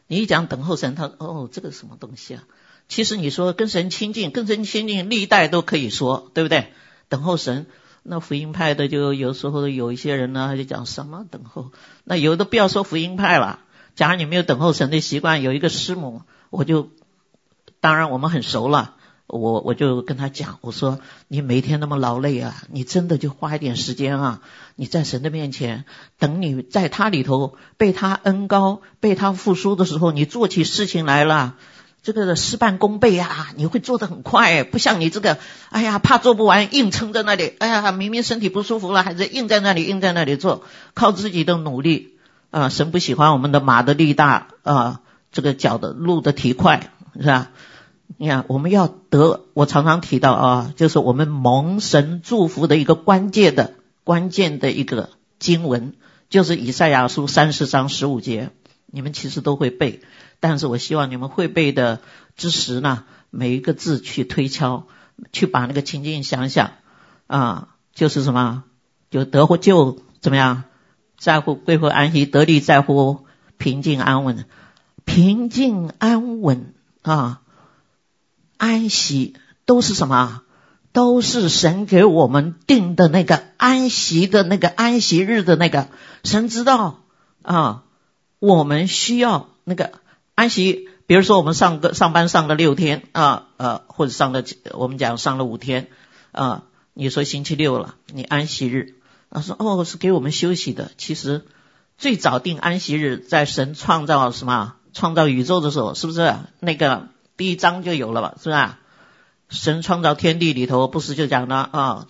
[0.08, 2.44] 你一讲等候神，他哦，这个什么东西啊？
[2.90, 6.74] 其实你说跟神亲近，跟神亲近，历代都可以说，对不对？
[7.08, 7.68] 等候神。
[8.04, 11.72] 那福音派的就有时候有一些人呢，他就讲什么等候。
[12.04, 13.60] 那有的不要说福音派了，
[13.96, 16.90] 假如你没有等候神的习惯，有一个师母，我就
[17.80, 24.42] 当然我们很熟了，我我就跟他讲，我说你每天那么劳累啊，你真的就花一点时间啊，
[24.76, 25.86] 你在神的面前，
[26.20, 31.56] 等你在他里头被他恩高，被他复苏的时候，你做起事情来了。
[32.04, 35.38] 这个事半功倍啊，你会做得很快，不像你这个，
[35.70, 42.18] 哎呀，怕做不完，硬撑在那里，哎呀，明明身体不舒服了，还是硬在那里，硬在那里做，靠自己的努力
[42.52, 45.00] 啊，神不喜欢我们的马的力大啊，
[45.32, 47.52] 这个脚的路的体快，是吧？
[48.18, 55.94] 你看，我们要得，我常常提到啊，就是我们蒙神祝福的一个关键的关键的一个经文，
[56.30, 58.52] 就是以赛亚书三十章十五节，
[58.86, 60.02] 你们其实都会背。
[60.40, 62.02] 但是我希望你们会背的
[62.36, 64.88] 之时呢，每一个字去推敲，
[65.32, 66.72] 去把那个情境想想
[67.28, 68.64] 啊，就是什么，
[69.10, 70.64] 就得或就怎么样，
[71.18, 73.26] 在乎归乎安息，得力在乎
[73.58, 74.46] 平静安稳，
[75.06, 77.42] 平静安稳啊，
[78.64, 80.42] 安息都是什么？
[80.94, 85.90] 都是神给我们定的那个安息的那个安息日的那个，
[86.24, 87.02] 神知道
[87.42, 87.84] 啊，
[88.40, 89.92] 我们需要那个。
[90.36, 95.90] 安息，比如说我们上个上班上了六天啊，呃，或者上了我们讲上了五天
[96.32, 98.96] 啊，你说星期六了，你安息日，
[99.30, 100.90] 他说哦是给我们休息的。
[100.98, 101.46] 其实
[101.98, 104.76] 最早定安息日，在神创造什么？
[104.94, 108.36] 创造宇宙的时候，是不是那个第一章就有了吧？
[108.42, 108.80] 是吧？
[109.50, 112.08] 神创造天地里头，不是就讲了啊？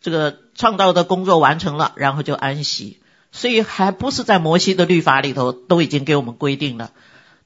[0.00, 3.00] 这个创造的工作完成了，然后就安息。
[3.32, 6.92] 所以还不是在摩西的律法里头都已经给我们规定了。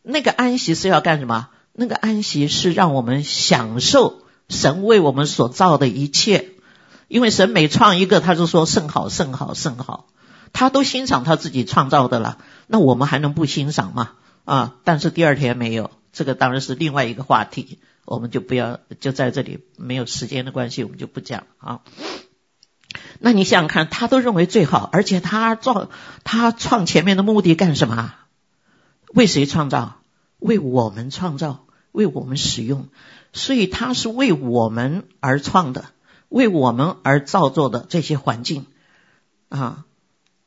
[0.03, 1.49] 那个安息是要干什么？
[1.73, 4.23] 那个安息是让我们享受。
[4.49, 6.53] 神为我们所造的一切，
[7.07, 10.07] 因为神每创一个，他就说甚好甚好甚好，
[10.55, 14.13] 他都欣赏他自己创造的了，那我们还能不欣赏吗？
[14.47, 14.77] 啊！
[14.85, 21.81] 但是第二天没有，这个当然是另外一个话题，我们就不要就在这里，没有时间的关系，我们就不讲啊。
[23.21, 25.91] 那你想想看，他都认为最好，而且他创
[26.25, 28.15] 他创前面的目的干什么？
[29.15, 30.01] 为谁创造？
[30.39, 32.89] 为我们创造，为我们使用。
[33.33, 35.87] 所以他是为我们而创的，
[36.29, 38.67] 为我们而造作的这些环境
[39.49, 39.85] 啊，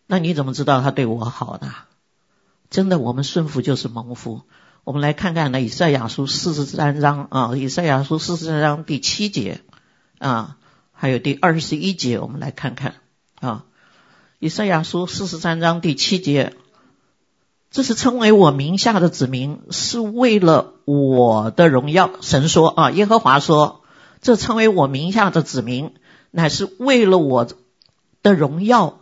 [0.07, 1.73] 那你怎么知道他对我好呢？
[2.69, 4.41] 真的，我们顺服就是蒙福。
[4.83, 9.61] 我们来看看呢，以赛亚书四十三章啊，以赛亚书四十三章第七节
[10.17, 10.57] 啊，
[10.91, 12.95] 还有第二十一节，我们来看看
[13.39, 13.65] 啊，
[14.39, 16.53] 以赛亚书四十三章第七节。
[17.69, 22.11] 这是称为我名下的子民，是为了我的荣耀。
[22.19, 23.83] 神说啊，耶和华说，
[24.19, 25.93] 这称为我名下的子民，
[26.31, 27.47] 乃是为了我
[28.23, 28.99] 的荣耀，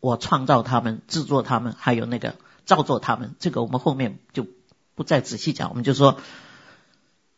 [0.00, 2.34] 我创造他们，制作他们，还有那个
[2.66, 3.36] 造作他们。
[3.38, 4.44] 这个我们后面就
[5.00, 6.20] 不再仔细讲，我们就说，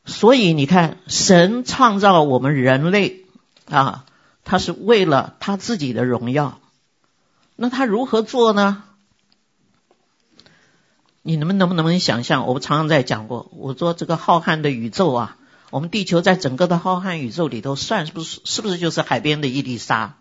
[0.05, 3.25] 所以你看，神创造我们人类
[3.67, 4.05] 啊，
[4.43, 6.59] 他是为了他自己的荣耀。
[7.55, 8.83] 那他如何做呢？
[11.23, 12.49] 你能不能不能想象？
[12.49, 15.37] 我们常常在讲过，我说这个浩瀚的宇宙啊，
[15.71, 20.17] 我们地球在整个的浩瀚宇宙里头，算是不是是不是就是海边的一粒沙？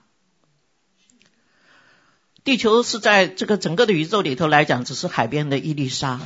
[2.44, 6.20] 地球是在这个整个的宇宙里头来讲，只是海边的一粒沙。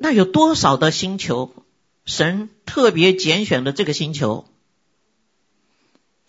[0.00, 1.52] 那有多少的星球？
[2.04, 4.46] 神特别拣选的这个星球，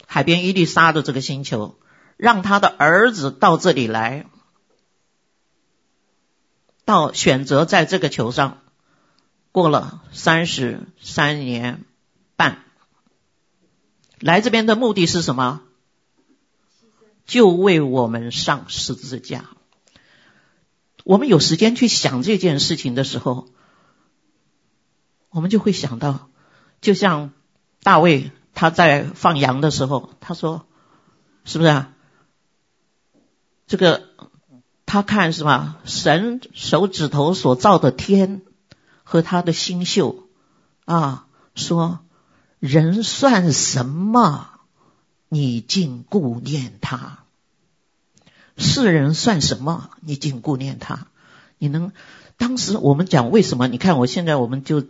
[0.05, 1.79] 海边伊丽莎的这个星球，
[2.17, 4.25] 让他的儿子到这里来。
[6.83, 8.63] 到选择在这个球上
[9.51, 11.85] 过了三十三年
[12.35, 12.65] 半，
[14.19, 15.61] 来这边的目的是什么？
[17.25, 19.45] 就为我们上十字架。
[21.05, 23.47] 我们有时间去想这件事情的时候，
[25.29, 26.29] 我们就会想到，
[26.81, 27.31] 就像
[27.83, 30.65] 大卫他在放羊的时候，他说
[31.45, 31.93] ：“是不是啊？
[33.67, 34.07] 这个。”
[34.91, 35.77] 他看是吧？
[35.85, 38.41] 神手指头所造的天
[39.03, 40.27] 和他的星宿
[40.85, 41.99] 啊，说
[42.57, 44.49] 人算什么？
[45.27, 47.19] 你竟顾念他；
[48.57, 49.91] 世人算什么？
[50.01, 51.05] 你竟顾念他？
[51.59, 51.91] 你能
[52.37, 53.67] 当时我们讲为什么？
[53.67, 54.83] 你看我现在我们就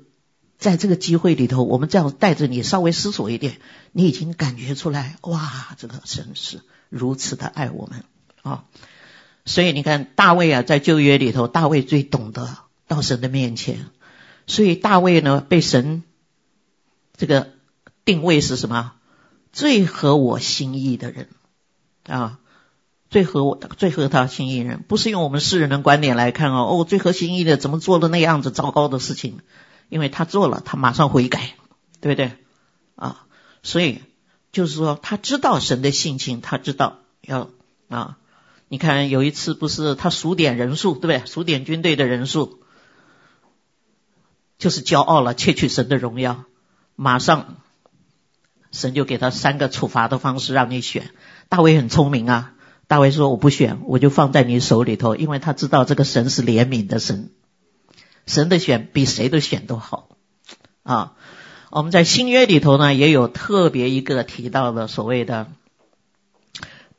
[0.60, 3.60] 在这个机会里头，我们这样带着你稍微思索一点，
[3.94, 8.04] 你已经感觉出来哇，这个神是如此的爱我们
[8.42, 8.66] 啊。
[9.46, 13.88] 所以你看，大卫啊，在旧约里头，大卫最懂得到神的面前。
[14.48, 16.04] 所以大卫呢，被神
[17.16, 17.54] 这个
[18.04, 18.92] 定位是什么？
[19.54, 21.30] 最合我心意的人
[22.06, 22.40] 啊，
[23.10, 26.68] 最合我、最合他心意人，不是用我们世人的观点来看哦。
[26.70, 29.40] 哦，最合心意的怎么做的那样子糟糕的事情？
[29.90, 31.56] 因为他做了，他马上悔改，
[32.00, 32.32] 对不对？
[32.96, 33.26] 啊，
[33.64, 34.02] 所以
[34.52, 37.50] 就是说，他知道神的性情，他知道要
[37.90, 38.18] 啊。
[38.72, 41.26] 你看，有一次不是他数点人数，对不对？
[41.26, 42.60] 数点军队的人数，
[44.60, 46.44] 就是骄傲了，窃取神的荣耀。
[46.96, 47.56] 马上，
[48.72, 51.10] 神就给他三个处罚的方式让你选。
[51.48, 52.54] 大卫很聪明啊，
[52.86, 57.32] 大卫说：“我不选，我就放在你手里头，因为他知道这个神是怜悯的神，
[58.26, 60.10] 神的选比谁的选都好
[60.84, 61.14] 啊。”
[61.72, 65.52] 我们在新约里头呢，也有特别一个提到的所谓的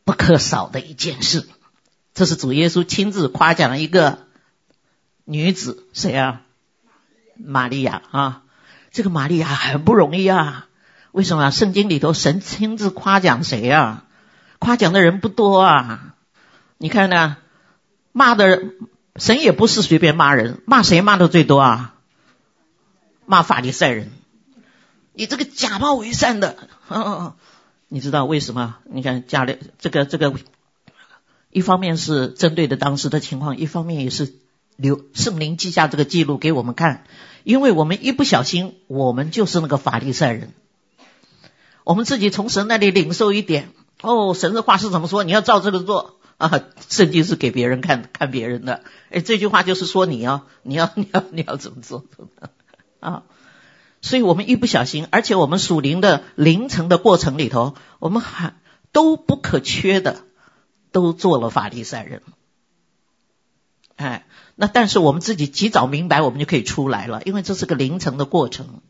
[0.05, 1.49] 不可少的一件事。
[2.14, 4.18] 这是主耶稣亲自夸奖了一个
[5.25, 6.43] 女子，谁啊？
[7.37, 8.43] 玛利亚啊！
[8.93, 10.68] 这个玛利亚很不容易啊。
[11.11, 11.51] 为什么？
[11.51, 14.05] 圣经里头神亲自夸奖谁啊？
[14.61, 16.14] 夸奖的人不多啊。
[16.79, 17.39] 你看呢？
[18.12, 18.77] 骂的人，
[19.21, 21.95] 神也不是随便骂人，骂谁骂的最多啊？
[23.27, 24.11] 骂法利赛人。
[25.12, 26.57] 你这个假冒为善的，
[26.89, 27.37] 呵呵，
[27.89, 28.77] 你知道为什么？
[28.91, 30.35] 你看家里这个这个。
[31.51, 34.33] 一方面是针对的当时的情况，一方面也是
[34.77, 37.05] 留圣灵记下这个记录给我们看，
[37.43, 40.55] 因为我们一不小心，我们就是那个法利赛人，
[41.85, 43.68] 我们自己从神那里领受一点。
[44.01, 45.25] 哦，神的话是怎么说？
[45.25, 46.51] 你要照这个做啊！
[46.88, 48.82] 圣经是给别人看看别人的。
[49.11, 52.07] 哎，这句话就是说你要你要你要你要怎么做
[52.99, 53.24] 啊？
[54.01, 58.55] 所以我们一不小心，而且我们属灵的灵层的过程里头，我们还
[58.91, 60.24] 都不可缺的，
[60.93, 62.22] 都做了法利赛人。
[63.97, 64.24] 哎，
[64.57, 68.80] 那但是我们自己及早明白，我们就可以出来了，因为这是个灵层的过程。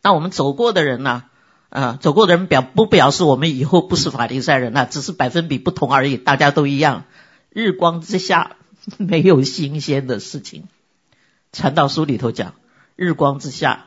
[0.00, 1.24] 那我们走过的人呢？
[1.72, 7.04] 啊走过的人表不表示我们以后不是法利赛人了，只是百分比不同而已，大家都一样。
[7.48, 8.56] 日光之下
[8.98, 10.68] 没有新鲜的事情。
[11.50, 12.54] 传道书里头讲，
[12.94, 13.86] 日光之下，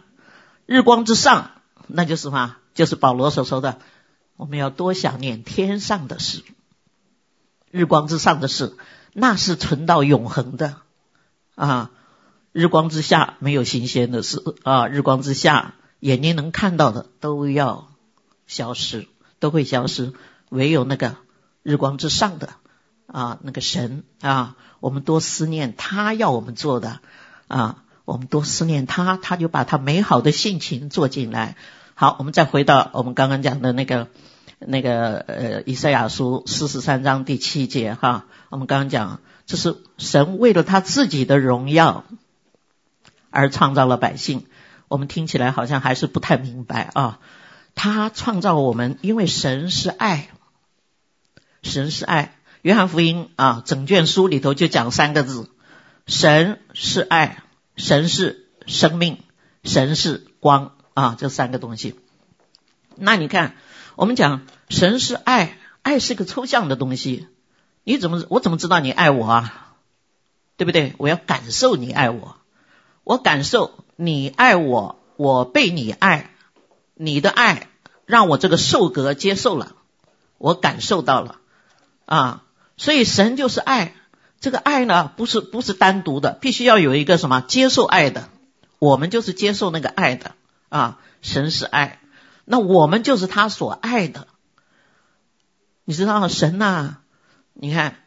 [0.66, 1.52] 日光之上，
[1.86, 2.58] 那就是什么？
[2.74, 3.78] 就是保罗所说的，
[4.36, 6.44] 我们要多想念天上的事。
[7.70, 8.76] 日光之上的事，
[9.14, 10.78] 那是存到永恒的
[11.54, 11.92] 啊。
[12.52, 15.76] 日光之下没有新鲜的事啊，日光之下。
[16.06, 17.88] 眼睛能看到的都要
[18.46, 19.08] 消失，
[19.40, 20.14] 都会消失。
[20.50, 21.16] 唯有那个
[21.64, 22.50] 日光之上的
[23.08, 27.00] 啊，那个神啊，我们多思念他要我们做的
[27.48, 31.56] 啊，我们多思念他，他就把他美好的性情做进来。
[31.96, 34.08] 好，我们再回到我们刚刚讲的那个
[34.60, 42.06] 那个呃，以赛亚书四十三章第七节哈，我们刚刚讲，这是神为了他自己的荣耀
[43.32, 44.46] 而创造了百姓。
[44.88, 47.20] 我们听起来好像还是不太明白啊！
[47.74, 50.30] 他创造我们，因为神是爱，
[51.62, 52.38] 神是爱。
[52.62, 55.50] 约翰福音啊，整卷书里头就讲三个字：
[56.08, 57.44] 神是爱，
[57.76, 59.20] 神是生命，
[59.64, 61.16] 神是光啊！
[61.18, 62.00] 这三个东西。
[62.96, 63.56] 那你看，
[63.96, 67.28] 我们讲神是爱，爱是个抽象的东西，
[67.84, 69.76] 你怎么我怎么知道你爱我啊？
[70.58, 70.94] 对不对？
[70.98, 72.38] 我要感受你爱我，
[73.04, 73.85] 我感受。
[73.98, 76.32] 你爱我，我被你爱，
[76.96, 77.70] 你的爱
[78.06, 79.76] 让我这个受格接受了，
[80.38, 81.38] 我感受到了。
[82.06, 82.44] 啊，
[82.76, 83.96] 所以神就是爱，
[84.42, 88.28] 这个爱呢不是不是单独的，必须要有一个什么接受爱的，
[88.80, 90.36] 我们就是接受那个爱的。
[90.68, 92.02] 啊，神是爱，
[92.44, 94.28] 那我们就是他所爱的，
[95.86, 96.98] 你知道神呐，
[97.54, 98.04] 你看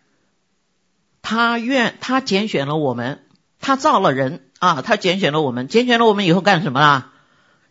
[1.23, 3.25] 他愿他拣选了我们，
[3.59, 4.45] 他造了人。
[4.59, 7.13] 啊，他拣选了我们，拣选了我们以后干什么啦？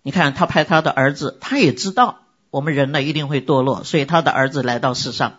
[0.03, 2.19] 你看，他派他的儿子，他也知道
[2.49, 5.33] 我们人呢一定会堕落，所以他的儿子来到世上。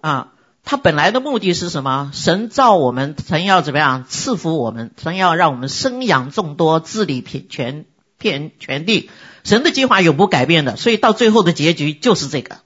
[0.00, 0.32] 啊，
[0.62, 2.10] 他本来的目的是什么？
[2.12, 4.90] 神造我们，神要怎么样赐福我们？
[5.02, 7.84] 神要让我们生养众多，治理全全
[8.18, 9.10] 遍全地。
[9.44, 12.58] 神的计划永不改变的，所以到最后的结局就是这个，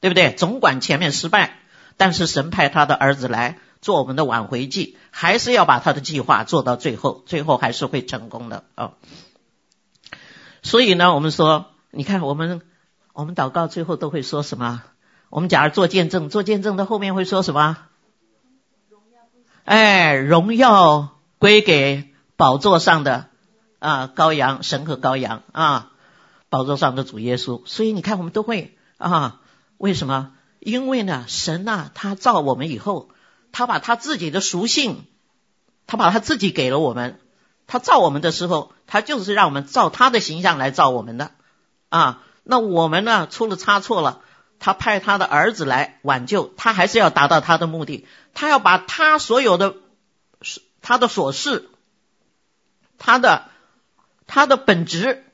[0.00, 0.34] 对不对？
[0.34, 1.59] 总管前面失败，
[2.00, 3.58] 但是神派他的儿子来。
[3.82, 8.92] 做我们的挽回剂，还是要把他的计划做到最后，最后还是会成功的啊、哦。
[10.62, 12.60] 所以呢，我们说，你看我们
[13.14, 14.82] 我们祷告最后都会说什么？
[15.30, 17.78] 我们假如做见证，做见证的后面会说什么？
[19.64, 23.28] 哎，荣耀归给宝座上的
[23.78, 25.92] 啊羔羊，神和羔羊啊，
[26.50, 27.62] 宝座上的主耶稣。
[27.64, 29.40] 所以你看，我们都会啊，
[29.78, 30.32] 为什么？
[30.60, 33.10] 因为呢，神呐、他造我们以后。
[33.52, 35.06] 他把他自己的属性，
[35.88, 37.18] 他把他自己给了我们。
[37.66, 41.32] 他造我们的时候，他就是让我们照他的形象来造我们的
[41.88, 42.22] 啊。
[42.44, 44.20] 那我们呢，出了差错了，
[44.60, 48.06] 他派他的儿子来挽救，他还是要达到他的目的。
[48.34, 49.74] 他要把他所有的
[50.80, 51.68] 他的琐事，
[52.98, 53.48] 他的
[54.28, 55.24] 他的本质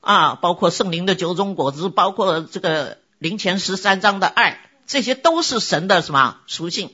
[0.00, 6.90] 啊，包括圣灵的九种果子，包括这个灵前十三章的爱，这些都是神的什么属性？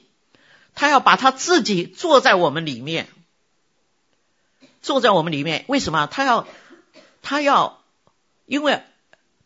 [0.75, 3.09] 他要把他自己坐在我们里面，
[4.83, 5.65] 坐在我们里面。
[5.69, 6.07] 为什么？
[6.07, 6.49] 他要，
[7.23, 7.81] 他要，
[8.47, 8.83] 因为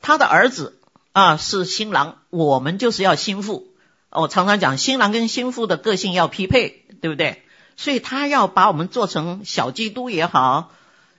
[0.00, 0.80] 他的儿子
[1.12, 3.68] 啊是新郎，我们就是要新妇。
[4.10, 7.42] 我常常讲，新郎跟新妇的个性要匹配，对不对？
[7.76, 10.72] 所以他要把我们做成小基督也好，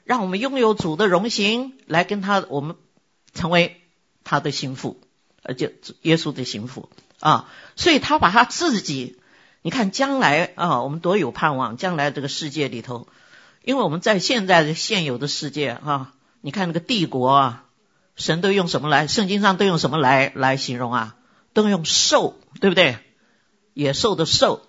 [0.04, 2.76] 让我们拥有主的荣行，来跟他我们
[3.34, 3.80] 成为
[4.24, 5.00] 他的心腹，
[5.44, 5.70] 而就
[6.02, 7.50] 耶稣的新妇啊。
[7.76, 9.18] 所以他把他自己。
[9.62, 11.76] 你看将来啊，我们多有盼望！
[11.76, 13.10] 将来这个世界里头，
[13.62, 17.66] 因为我们在现在的现有的世界啊，你看那个帝国啊，
[18.16, 19.08] 神都用什么来？
[19.08, 21.18] 圣经上都用什么来来形容啊？
[21.52, 23.00] 都用兽，对不对？
[23.74, 24.66] 野兽的兽。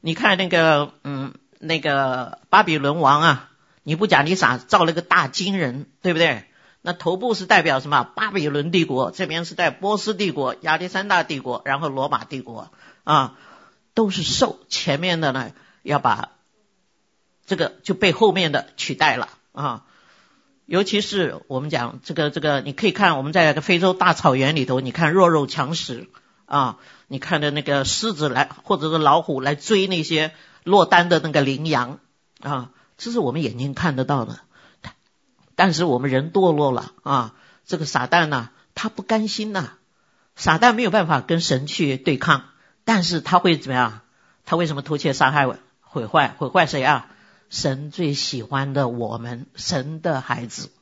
[0.00, 3.50] 你看那个嗯，那个巴比伦王啊，
[3.84, 6.46] 尼布甲尼撒造了个大金人，对不对？
[6.82, 8.04] 那头部是代表什么？
[8.04, 12.70] 巴比伦帝国，这边是代波斯帝国、亚历山大帝国，然后罗马帝国
[13.04, 13.38] 啊。
[13.94, 15.52] 都是兽，前面的呢
[15.82, 16.30] 要把
[17.44, 19.84] 这个就被后面的取代了啊。
[20.64, 26.08] 尤其是我们讲这个这个，你可以看我们在非洲大草原里头，你看弱肉强食
[26.46, 30.32] 啊，你看的那个狮子来或者是老虎来追那些
[30.64, 31.98] 落单的那个羚羊
[32.40, 34.38] 啊，这是我们眼睛看得到的。
[35.62, 37.34] 但是我们人堕落了啊，
[37.64, 39.74] 这个撒旦呢，他不甘心呐，
[40.34, 42.46] 撒旦没有办法跟神去对抗，
[42.82, 44.00] 但是他会怎么样？
[44.44, 46.34] 他为什么偷窃、杀害、毁坏？
[46.36, 47.06] 毁坏谁啊？
[47.48, 50.72] 神最喜欢的我们，神的孩子，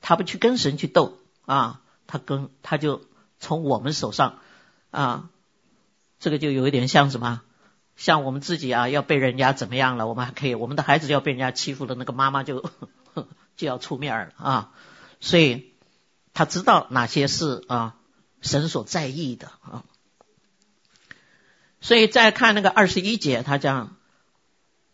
[0.00, 3.02] 他不去跟神去斗啊，他跟他就
[3.40, 4.38] 从我们手上
[4.92, 5.30] 啊，
[6.20, 7.40] 这个就有一点像什么？
[7.96, 12.70] 像我们自己啊，要被人家怎么样了，我们还可以，我们的孩子要被人家欺负了，那个妈妈就
[13.56, 14.70] 就要出面了啊，
[15.20, 15.72] 所以
[16.34, 17.94] 他知道哪些是啊
[18.40, 19.84] 神所在意的啊，
[21.80, 23.96] 所以再看那个二十一节，他讲。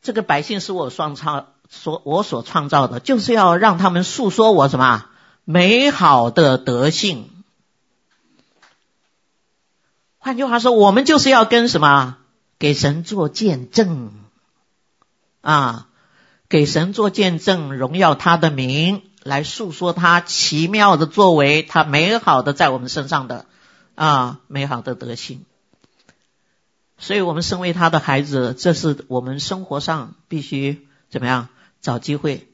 [0.00, 5.10] 这个百姓是我创造，所我所创造的，就是要让他们诉说我什么
[5.44, 7.28] 美好的德性。
[10.18, 12.16] 换句话说，我们就是要跟什么
[12.60, 14.12] 给神做见证
[15.40, 15.87] 啊，
[16.48, 23.46] 给神做见证，荣耀他的名，来诉说他奇妙的作为，他美好的在我们身上的
[23.94, 25.44] 啊美好的德行。
[26.96, 31.48] 所以我们身为他的孩子，这是我们生活上必须怎么样
[31.80, 32.48] 找机会？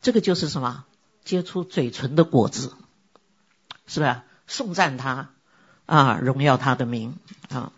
[0.00, 0.84] 这个就是什么？
[1.22, 2.72] 结出嘴唇的果子，
[3.86, 4.24] 是吧？
[4.46, 5.30] 颂赞他
[5.86, 7.16] 啊，荣耀他的名
[7.50, 7.72] 啊。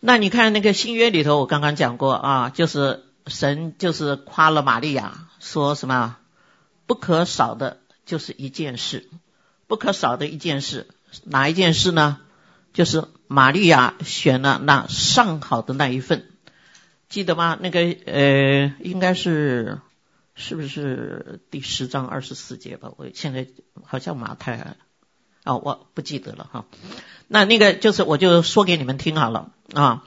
[0.00, 6.18] 那你看那个新约里头，我刚刚讲过啊，就是神就是夸了玛利亚，说什么？
[6.86, 9.08] 不可少的就是一件事，
[9.66, 10.88] 不可少的一件事，
[11.24, 12.18] 哪一件事呢？
[12.72, 16.30] 就是玛利亚选了那上好的那一份，
[17.08, 17.58] 记得吗？
[17.60, 19.80] 那个呃，应该是
[20.36, 22.92] 是不是第十章二十四节吧？
[22.96, 23.48] 我现在
[23.84, 24.76] 好像马太
[25.42, 26.64] 啊，我不记得了哈。
[27.26, 30.04] 那那个就是我就说给你们听好了啊，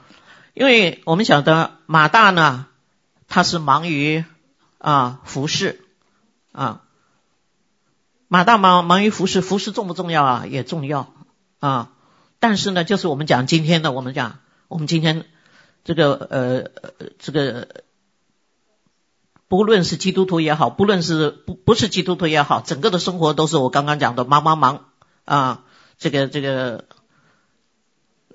[0.54, 2.66] 因为我们晓得马大呢，
[3.28, 4.24] 他是忙于
[4.78, 5.80] 啊服侍
[6.52, 6.82] 啊，
[8.28, 10.46] 马大忙忙于服侍，服侍重不重要啊？
[10.46, 11.12] 也重要
[11.58, 11.90] 啊。
[12.38, 15.24] 但是呢，就是我们讲今天的，我们讲我们今天
[15.82, 16.70] 这个呃
[17.18, 17.84] 这个，
[19.48, 24.84] 不论是基督徒也好，不论是不不是基督徒也好，整个的生活都是我刚刚讲的忙忙忙
[25.24, 25.64] 啊，
[25.98, 26.84] 这个这个。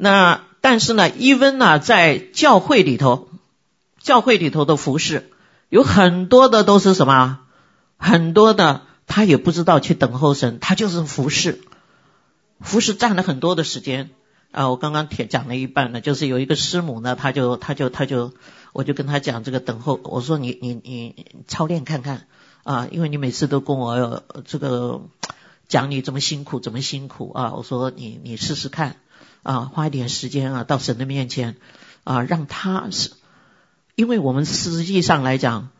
[0.02, 3.29] 那但是呢，伊温呢，在教会里头，
[4.10, 5.30] 教会里头的服侍
[5.70, 7.41] 有很多的都是什么？
[7.95, 11.62] 很多的他也不知道去等候神，他就是服侍。
[12.60, 14.10] 服侍占了很多的时间
[14.49, 14.70] 啊！
[14.70, 18.34] 我刚刚讲讲了一半呢，就是有一个师母呢，他就他就他就，
[18.74, 22.26] 我就跟他讲这个等候，我说你你你操练看看
[22.64, 25.03] 啊，因为你每次都跟我这个
[25.68, 28.95] 讲你怎么辛苦怎么辛苦啊，我说你你试试看
[29.43, 31.57] 啊，花一点时间啊，到神的面前
[32.03, 33.12] 啊，让他是，
[34.00, 35.72] 因为我们实际上来讲，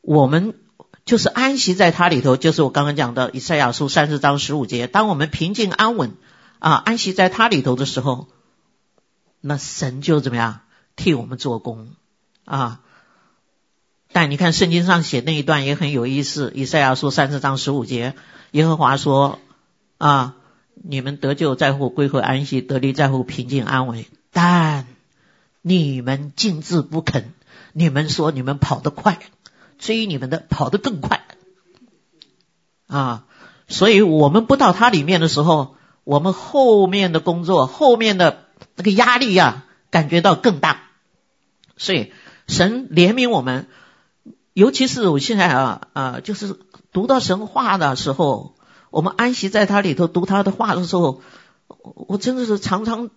[0.00, 0.54] 我们。
[1.04, 4.86] 就是安息在他里头，就是我刚刚讲的以赛亚书三十章十五节。
[4.86, 6.12] 当我们平静安稳
[6.60, 8.28] 啊，安息在他里头的时候，
[9.40, 10.60] 那神就怎么样
[10.94, 11.88] 替我们做工
[12.44, 12.82] 啊？
[14.12, 18.14] 但你看圣经上写那一段也很有意思，以赛亚书三十章十五节，
[18.52, 19.40] 耶和华说
[19.98, 20.36] 啊，
[20.74, 24.86] 你们得救在乎归回安息，得力在乎平静安稳，但
[25.62, 27.34] 你们静滞不肯，
[27.72, 29.18] 你们说你们跑得快。
[29.78, 31.26] 追你们的跑得更快
[32.86, 33.24] 啊！
[33.66, 38.44] 所以我们不到他里面的时候，我们后面的工作、后面的
[38.76, 40.82] 那个压力呀、感觉到更大。
[41.76, 42.12] 所以
[42.46, 43.66] 神怜悯我们，
[44.52, 46.56] 尤其是我现在啊啊，就是
[46.92, 48.54] 读到神话的时候，
[48.90, 51.22] 我们安息在他里头读他的话的时候，
[51.66, 53.10] 我真的是常常。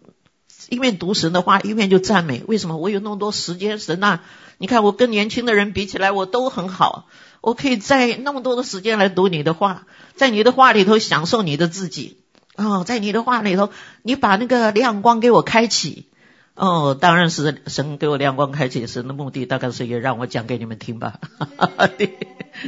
[0.70, 2.44] 一面读神的话，一面就赞美。
[2.48, 3.80] 为什么我有那么多时间？
[3.80, 4.20] 神呐，
[4.58, 7.08] 你看我跟年轻的人比起来，我都很好。
[7.42, 9.86] 我可以在那么多的时间来读你的话，
[10.16, 12.18] 在你的话里头享受你的自己。
[12.56, 13.70] 哦，在你的话里头，
[14.02, 16.08] 你把那个亮光给我开启。
[16.56, 21.20] 哦，当然是神给我亮光开启，神的目的大概是也让我讲给你们听吧。
[21.38, 22.18] 哈哈哈，对，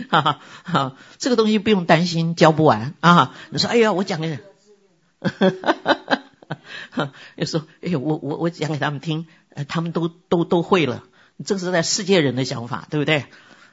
[0.10, 3.34] 哈哈，这个东西不用担心教不完啊。
[3.50, 4.38] 你说，哎呀，我讲给你。
[5.22, 5.50] 哈哈
[6.06, 6.24] 哈
[7.36, 7.46] 又。
[7.46, 9.28] 说：“哎，我我我讲给他们听，
[9.68, 11.04] 他们都都都会了。
[11.46, 13.26] 这是在世界人的想法，对不对？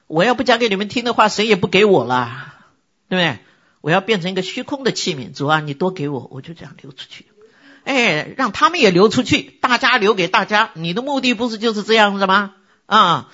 [0.07, 2.55] 我要不讲给你们听的话，谁也不给我了，
[3.09, 3.39] 对不对？
[3.81, 7.27] 我要变成一个虚空的器皿，主啊，你多给我，我就这样流出去。
[7.85, 10.71] 哎，让他们也流出去，大家留给大家。
[10.75, 12.55] 你的目的不是就是这样子吗？
[12.87, 13.31] 啊，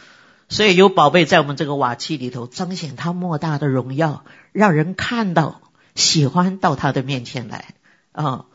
[0.49, 5.61] 所以有宝贝在我们这个瓦器里头彰显他莫大的荣耀，让人看到
[5.95, 7.75] 喜欢到他的面前来
[8.13, 8.47] 啊。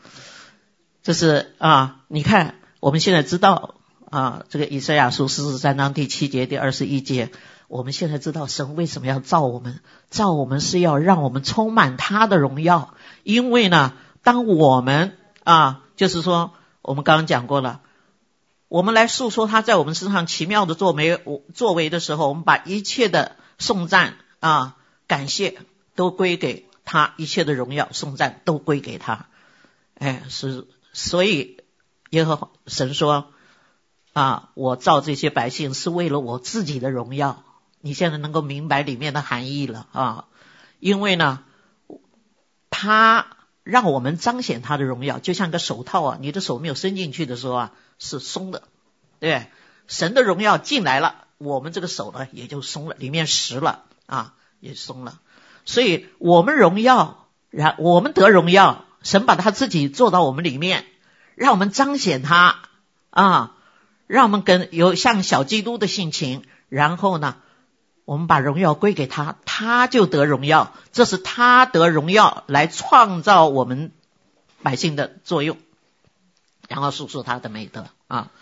[1.06, 3.76] 这是啊，你看我们现在知道
[4.10, 7.30] 啊，这个以赛亚书四十三章第七节第二十一节，
[7.68, 9.78] 我们现在知道神为什么要造我们，
[10.10, 13.92] 造我们是要让我们充满他的荣耀，因为呢，
[14.24, 17.82] 当我们啊，就是说我们刚刚讲过了。
[18.66, 21.22] 我们来诉说他在我们身上奇妙的作为，
[21.54, 24.74] 作为的时候，我们把一切的颂赞啊、
[25.06, 25.56] 感谢
[25.94, 29.26] 都归给他，一切的荣耀、颂赞都归给他。
[29.98, 30.66] 哎，是，
[30.96, 31.58] 所以
[32.08, 33.26] 耶和华神说
[34.14, 37.44] 啊，我造这些百姓是为了我自己的荣耀。
[37.82, 40.24] 你现在能够明白里面的含义了啊？
[40.80, 41.44] 因为呢，
[42.70, 47.72] 他让我们彰显他的荣耀，就像个手套啊，你的手没有伸进去的时候啊。
[47.98, 48.64] 是松的，
[49.20, 49.46] 对，
[49.86, 55.20] 神的荣耀进来了，我们这个手呢也就松了，里面实了啊，也松了。
[55.66, 60.84] 所以我们荣耀，然我们得荣耀，神把他自己做到我们里面，
[61.36, 62.62] 让我们彰显他
[63.10, 63.52] 啊，
[64.08, 67.36] 让我们跟有像小基督的性情，然后呢，
[68.04, 73.92] 我们把荣耀归给他，他就得荣耀，这是他得荣耀来创造我们
[74.64, 75.56] 百姓的作用。
[76.66, 78.32] 然后诉说他的美德啊，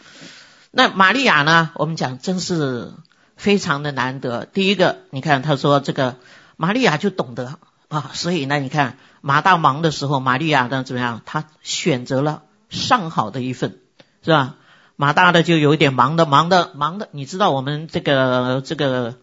[0.71, 1.73] 那玛利亚呢？
[1.75, 2.95] 我们讲真是
[3.37, 4.47] 非常的难得。
[4.47, 6.17] 第一个，你看他说这个
[6.57, 7.59] 玛利亚就懂得
[7.89, 8.97] 啊，所以呢，你看
[9.27, 11.23] 马大忙的时候，玛利亚呢怎么样？
[11.25, 13.81] 他选择了上好的一份，
[14.23, 14.57] 是吧？
[14.97, 17.09] 马大的就有一点忙的，忙的，忙的。
[17.13, 19.15] 你知道我们这个这个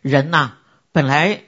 [0.00, 0.52] 人呐、
[0.92, 1.42] 本来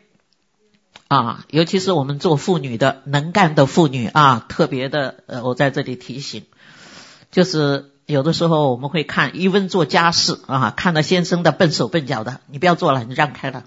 [1.06, 6.46] 啊，尤其是我们做妇女的，能干的妇女啊，特别的呃，我在这里提醒。
[7.30, 13.62] 就是有的时候我们会看一问做家事啊，看到先生的笨手笨脚的，你不要做了，你让开了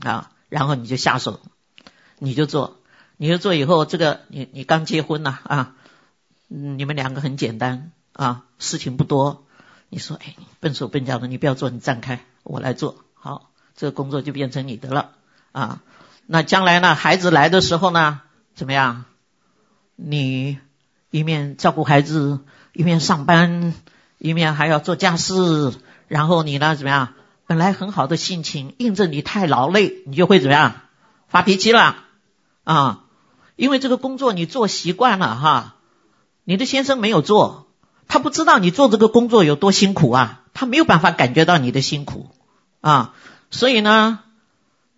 [0.00, 1.40] 啊，然后你就下手，
[2.18, 2.77] 你就做，
[3.18, 5.74] 你就做以后，这个你你刚结婚呐啊，啊，
[6.48, 9.44] 你们两个很简单啊，事情不多，
[9.90, 15.10] 你说哎，笨手笨脚的，你不要做，你站开，我来做，好，这个工作就变成你的了
[15.52, 15.82] 啊。
[16.26, 18.22] 那将来呢，孩子来的时候呢，
[18.54, 19.04] 怎么样？
[19.96, 20.58] 你
[21.10, 22.40] 一面照顾孩子。
[22.74, 23.74] 一面上班，
[24.18, 25.72] 一面还要做家事，
[26.06, 27.14] 然后你呢怎么样？
[27.46, 30.82] 本来很好的性情，印证你太劳累，你就会怎么样？
[31.26, 31.96] 发脾气了
[32.62, 33.04] 啊！
[33.58, 35.74] 因为这个工作你做习惯了哈，
[36.44, 37.66] 你的先生没有做，
[38.06, 42.30] 他不知道你做这个工作有多辛苦啊，他没有办法感觉到你的辛苦
[42.80, 43.14] 啊，
[43.50, 44.20] 所以呢，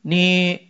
[0.03, 0.69] 你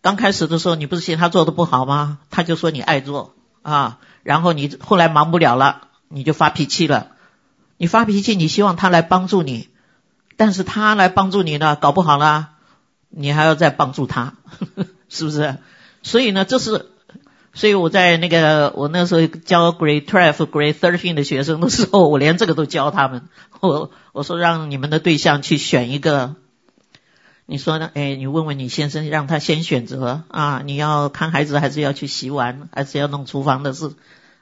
[0.00, 2.20] 刚开始的时候，你不是嫌他做的不好吗？
[2.30, 3.98] 他就说你爱做啊。
[4.22, 7.08] 然后你后来忙不了了，你就发脾气了。
[7.78, 9.70] 你发脾气，你希望他来帮助你，
[10.36, 12.50] 但是他来帮助你呢，搞不好了，
[13.08, 14.34] 你还要再帮助他，
[15.10, 15.58] 是不是？
[16.08, 16.86] 所以呢，这是，
[17.52, 23.28] 所以我在那个我那时候教 Grade Twelve、Grade Thirteen 的学生的时候， 我连这个都教他们。
[23.60, 26.34] 我我说让你们的对象去选一个。
[27.44, 27.90] 你说呢？
[27.92, 33.92] 哎，你问问你先生，让他先选择啊，你要看孩子，还是要去洗碗，还是要弄厨房的事？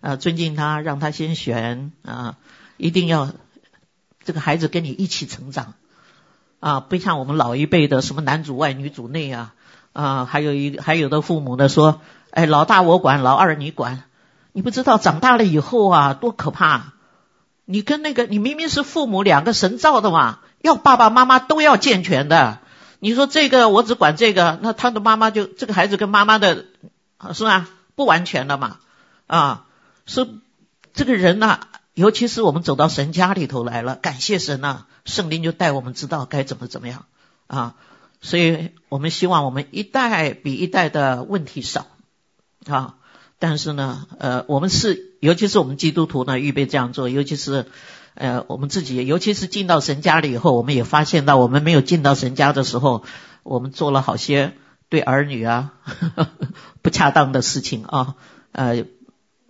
[0.00, 2.36] 啊，尊敬他，让他先选啊，
[2.76, 3.32] 一定要
[4.24, 5.74] 这个孩子跟你一起成长
[6.60, 9.54] 啊，不像我们老一辈的什么男主外女主内啊
[9.97, 14.03] 啊，还有一还有的父母呢说，哎，老大我管，老二你管，
[14.53, 16.92] 你不知道长大了以后啊多可怕，
[17.64, 22.59] 你跟那个你明明是父母两个神造的嘛，要爸爸妈妈都要健全的。
[22.99, 26.66] 你说这个我只管这个，那他的妈妈就这个孩子跟妈妈的，
[27.32, 27.66] 是吧？
[27.94, 28.76] 不完全的嘛，
[29.26, 29.64] 啊，
[30.05, 30.28] 是
[30.92, 31.61] 这个人呐、
[31.94, 37.07] 尤其是我们走到神家里头来了，感谢神呐、圣灵就带我们知道该怎么怎么样
[37.47, 37.74] 啊，
[38.27, 41.87] 所以我们希望我们一代比一代的问题少
[42.66, 42.97] 啊，
[43.39, 47.66] 但是呢，呃，我们是尤其是我们基督徒呢，预备这样做，尤其是。
[48.18, 53.05] 呃，我们自己，尤其是进到神家里以后，我们也发现到，我们没有进到神家的时候，
[53.43, 54.55] 我们做了好些
[54.89, 56.29] 对儿女啊呵呵
[56.81, 58.14] 不恰当的事情啊。
[58.53, 58.87] 呃，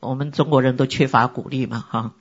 [0.01, 2.13] 我们中国人都缺乏鼓励嘛，哈，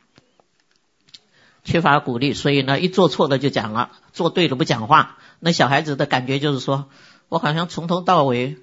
[1.63, 5.17] 缺乏鼓励，所以呢，一做错了就讲了，做对了不讲话。
[5.45, 6.89] 那小孩子的感觉就是说，
[7.29, 8.57] 我好像从头到尾，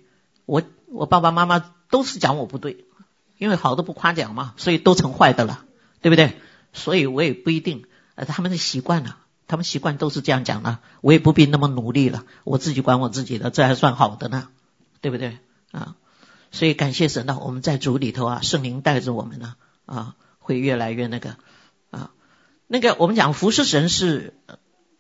[0.46, 2.86] 我我爸爸妈妈都是讲我不对，
[3.38, 5.64] 因为好的不夸奖嘛，所以都成坏的了，
[6.00, 6.40] 对不对？
[6.72, 7.84] 所以我也不一定，
[8.16, 14.48] 呃，他们的习惯了，他们习惯都是这样讲的，我也不必那么努力了，我自己管我自己的，这还算好的呢，
[15.00, 15.38] 对不对
[15.70, 15.94] 啊？
[16.50, 19.54] 所以感谢神呢，我们在主里头啊，圣灵带着我们呢，
[19.86, 21.36] 啊，会越来越那个
[21.92, 22.10] 啊，
[22.66, 24.34] 那个我们讲服侍神是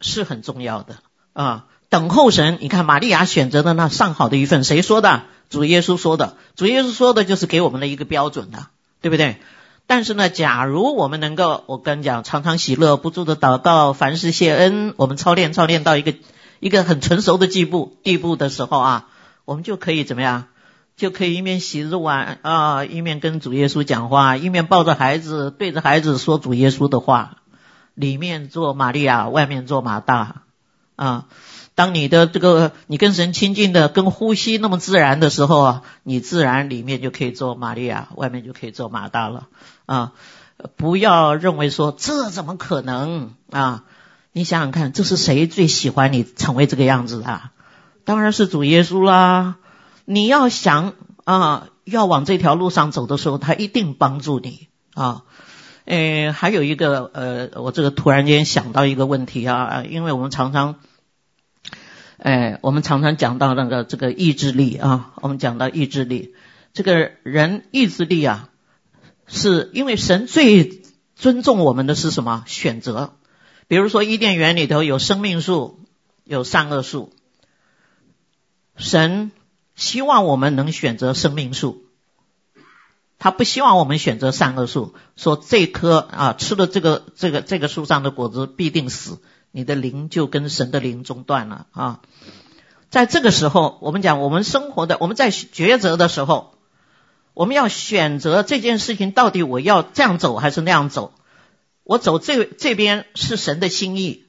[0.00, 0.98] 是很重要的
[1.32, 1.66] 啊。
[1.92, 5.24] 等候神，你看玛利亚选择的那上好的一份，谁说的？
[5.50, 6.38] 主耶稣说的。
[6.56, 8.68] 主耶稣说的就是给我们的一个标准的，
[9.02, 9.36] 对不对？
[9.86, 16.14] 但是呢，假如我们能够，我跟你讲，常常喜乐，不住的祷告，凡事谢恩，我们操练操练到一个
[16.60, 19.08] 一个很成熟的地步地步的时候啊，
[19.44, 20.46] 我们就可以怎么样？
[20.96, 27.36] 就可以一面洗着碗啊，一面跟主耶稣讲话，一面抱着孩子，对着孩子说主耶稣的话，
[27.92, 30.44] 里面做玛利亚，外面做马大
[30.96, 31.26] 啊。
[31.82, 39.48] 当你的这个你跟神亲近的跟呼吸那么自然的时候啊，你自然里面就可以做玛利亚，外面就可以做马大了
[39.86, 40.12] 啊！
[40.76, 43.82] 不要认为说这怎么可能啊？
[44.30, 47.50] 你想想看，这是谁最喜欢你成为这个样子啊？
[48.04, 49.56] 当然是主耶稣啦！
[50.04, 50.92] 你要想
[51.24, 55.24] 啊，要往这条路上走的时候，他一定帮助你啊！
[55.86, 60.76] 诶，还有一个呃，我这个突然间想到一个问题啊，因为我们常常。
[62.22, 66.36] 哎，我们常常讲到那个这个意志力啊，我们讲到意志力，
[66.72, 68.48] 这个人意志力啊，
[69.26, 70.84] 是因为神最
[71.16, 72.44] 尊重我们的是什么？
[72.46, 73.14] 选择。
[73.66, 75.80] 比如说伊甸园里头有生命树，
[76.22, 77.12] 有善恶树，
[78.76, 79.32] 神
[79.74, 81.86] 希望我们能选择生命树，
[83.18, 89.20] 他不希望我们选择善恶树，说这棵啊吃了这个这个这个树上的果子必定死。
[89.52, 92.00] 你的灵就跟神的灵中断了啊！
[92.88, 96.54] 在这个时候，我们讲我们生活的，我们在抉择的时候，
[97.34, 101.12] 我们要选择这件事情到底我要这样走还是那样走？
[101.84, 104.24] 我走这这边是神的心意。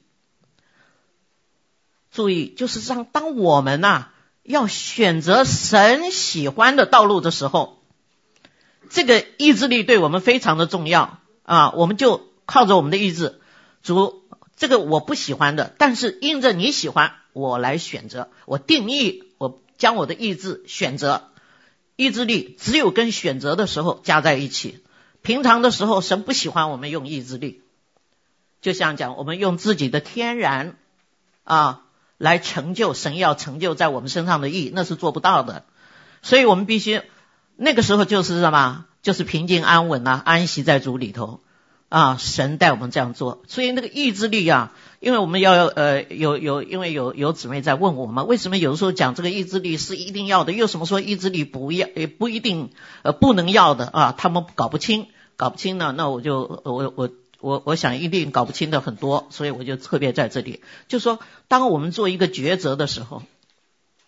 [2.10, 4.08] 注意，就是让当我们呐、
[4.42, 7.78] 要选择神喜欢的道路的时候，
[8.90, 11.70] 这个意志力对我们非常的重要啊！
[11.70, 13.40] 我们就靠着我们的意志，
[13.82, 14.22] 主。
[14.56, 18.28] 这个我不喜欢的，但是因着你喜欢，我来选择。
[18.46, 21.30] 我定义，我将我的意志选择，
[21.96, 24.82] 意志力只有跟选择的时候加在一起。
[25.22, 27.62] 平常的时候，神不喜欢我们用意志力，
[28.60, 30.76] 就像讲我们用自己的天然
[31.42, 31.82] 啊
[32.18, 35.64] 来成就神要成就在我们身上的意，那是做不到的。
[36.22, 37.02] 所以我们必须
[37.56, 38.86] 那个时候就是什么？
[39.02, 41.40] 就是平静安稳啊，安息在主里头。
[41.94, 52.70] 啊，神带我们这样做，所以那个意志力啊，因为我们要呃有有，因为有有姊妹在问我们，为什么有的时候讲这个意志力是一定要的，又什么说意志力不要也不一定
[53.02, 54.12] 呃不能要的啊？
[54.18, 63.22] 他们搞不清，搞不清呢，那我就我我我我想一定搞不清的很多，所以我就特别在这里，就说当我们做一个抉择的时候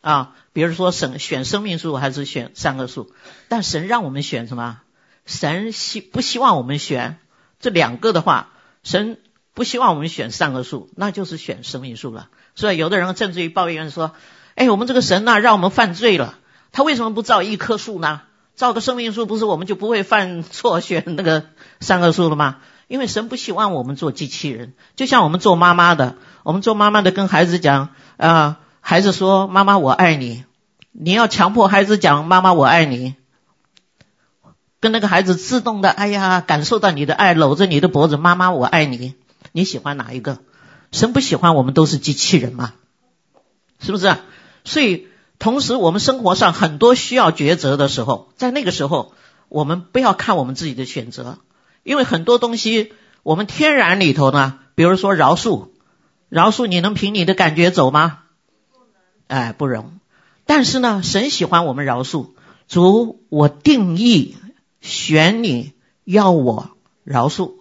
[0.01, 3.13] 啊，比如说选选生命树还是选三个树，
[3.47, 4.81] 但神让我们选什么？
[5.25, 7.21] 神希不希望我们选？
[7.59, 8.49] 这两个的话，
[8.83, 9.19] 神
[9.55, 12.29] 不希望我们选善恶树，那就是选生命树了。
[12.55, 14.13] 所以有的人甚至于抱怨说
[14.55, 16.39] ：“哎，我们这个神呐，让我们犯罪了，
[16.73, 18.23] 他为什么不造一棵树呢？
[18.55, 21.45] 造个生命树，不是我们就不会犯错，选那个
[21.81, 22.59] 善恶树了吗？
[22.89, 30.45] 因为神不希望我们做机器人，就像我们做妈妈的，我们做妈妈的跟孩子讲啊、孩子说妈妈我爱你，
[30.93, 33.15] 你要强迫孩子讲妈妈我爱你。”
[34.81, 39.15] 跟那个孩子自动的，哎呀，感受到你的爱，搂着你的脖子，妈妈，我爱你。
[39.53, 40.39] 你喜欢哪一个？
[40.93, 42.75] 神不喜欢我们都是机器人吗？
[43.81, 44.17] 是不是？
[44.65, 45.09] 所以，
[45.39, 49.13] 同时我们生活上很多需要抉择的时候，在那个时候，
[49.49, 51.39] 我们不要看我们自己的选择，
[51.83, 55.69] 因为很多东西我们天然里头呢，比如说饶恕，
[56.29, 58.21] 饶恕你能凭你的感觉走吗？
[59.27, 59.99] 哎，不容。
[60.45, 62.29] 但是呢，神喜欢我们饶恕。
[62.69, 64.37] 主，我定义。
[64.87, 65.73] 选你
[66.05, 66.71] 要我
[67.05, 67.55] 饶恕，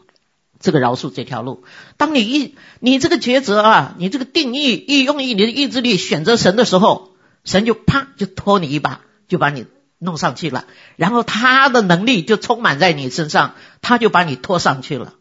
[0.60, 1.64] 这个饶恕这条路。
[1.98, 7.10] 当你一你这个抉择啊，你这个定义一用意你的意志力选择神的时候，
[7.44, 9.66] 神就啪就拖你一把，就把你
[9.98, 10.66] 弄上去了。
[10.96, 15.14] 然后他的能力就充满在你身上，他就把你拖上去了。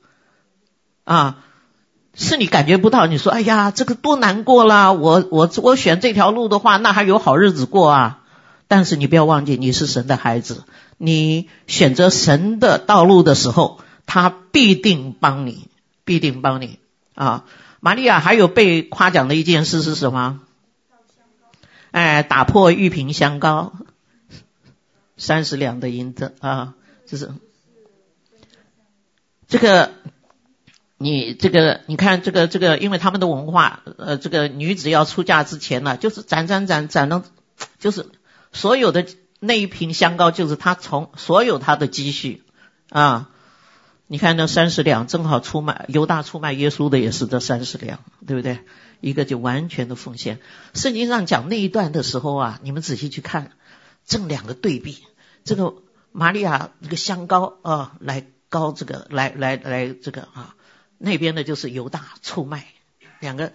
[1.05, 1.45] 啊，
[2.15, 3.07] 是你感觉不到。
[3.07, 4.93] 你说哎呀，这个多难过啦！
[4.93, 8.21] 我我我选这条路的话，那还有好日子过啊。
[8.69, 10.65] 但是你不要忘记，你是神的孩子。
[11.05, 15.69] 你选择神的道路的时候，他必定帮你，
[16.05, 16.79] 必定帮你
[17.15, 17.45] 啊！
[17.81, 20.41] 玛利亚还有被夸奖的一件事是什么？
[21.91, 23.75] 哎，打破玉瓶香膏，
[25.19, 26.75] 三十两的银子啊！
[27.07, 27.31] 就是
[29.47, 29.91] 这个，
[30.97, 37.25] 你这个，你看这个这个，因为他们的文化，呃，这个女子要出嫁之前呢，就是攒攒攒攒了，
[37.79, 38.07] 就是
[38.53, 39.07] 所有的。
[39.47, 42.43] 那一瓶香膏就是他从所有他的积蓄
[42.91, 43.31] 啊，
[44.07, 48.61] 你看那三十两正好出卖犹大出卖耶稣的也是这三十两，对不对？
[49.01, 50.41] 一个就完全的奉献。
[50.73, 53.53] 圣经上讲那一段的时候啊，你们仔细去看，
[54.07, 55.05] 正两个对比，
[55.45, 55.75] 这个
[56.13, 60.57] 玛利亚这个香膏啊，来膏这个来来来这个啊，
[60.97, 62.67] 那边的就是犹大出卖，
[63.21, 63.53] 两个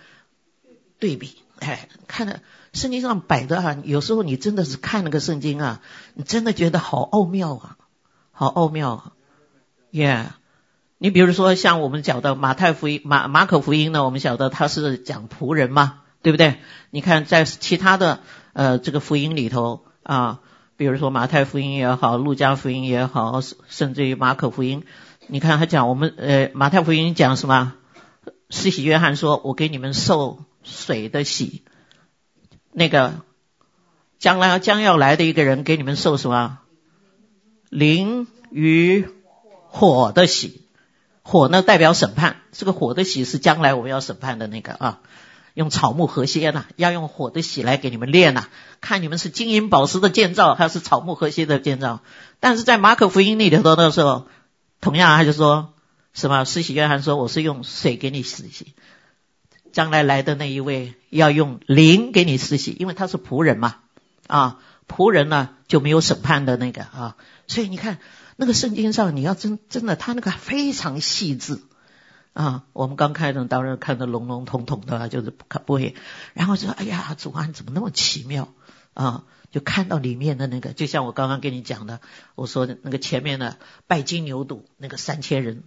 [0.99, 2.39] 对比，哎，看了
[2.73, 5.81] 圣经上摆的啊，有时候你真的是看那个圣经啊，
[6.13, 7.77] 你真的觉得好奥妙啊，
[8.31, 9.11] 好奥妙啊，
[9.91, 10.31] 耶、
[10.97, 16.57] 你比如说，像我们讲的马太福音、马马可福音呢，我们晓得他是讲仆人嘛，对不对？
[16.89, 18.19] 你看在其他的
[18.53, 20.39] 呃这个福音里头啊，
[20.77, 24.83] 比如说马太福音也好，路加福音也好，甚至于马可福音，
[25.27, 27.73] 你看他讲我们呃马太福音讲什么？
[28.51, 30.39] 施洗约翰说：“我给你们受
[30.69, 31.63] 水的洗，
[32.71, 33.21] 那个
[34.19, 36.59] 将来将要来的一个人给你们受什么？
[37.69, 39.07] 灵与
[39.67, 40.61] 火的洗。”
[41.21, 44.99] 火呢代表审判，这个火的洗是将来我们要审判的那个啊，
[45.53, 48.47] 用草木和谐呢，要用火的洗来给你们练呐，
[48.81, 52.01] 看你们是金银宝石的建造，还是草木和谐的建造。
[52.39, 54.25] 但是在马可福音里头的时候，
[54.81, 55.73] 同样他就说
[56.13, 56.45] 什么？
[56.45, 58.73] 施洗约翰说我是用水给你施洗，
[59.71, 63.77] 将来来的那一位要用灵给你施洗，因为他是仆人嘛，
[64.27, 67.15] 啊，仆人呢就没有审判的那个啊，
[67.47, 67.97] 所以你看。
[68.41, 71.59] 那个圣经上，你要真真的，他那个非常细致
[72.31, 72.63] 啊！
[72.71, 75.93] 我们刚开始当然看得笼笼统统的，就是不不会。
[76.33, 78.47] 然后说：“哎呀，主啊，怎么那么奇妙
[78.93, 81.99] 啊？”就看到里面的那个，就像我刚刚跟你讲的，
[82.35, 83.57] 我说的那个前面的
[83.87, 85.63] 拜金牛犊那个三千人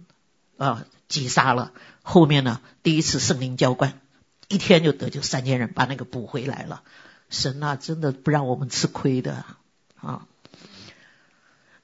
[0.57, 1.71] 啊，击杀了。
[2.01, 4.01] 后面呢，第一次圣灵浇灌，
[4.47, 6.81] 一天就得救三千人，把那个补回来了。
[7.29, 9.45] 神啊，真的不让我们吃亏的
[9.95, 10.27] 啊！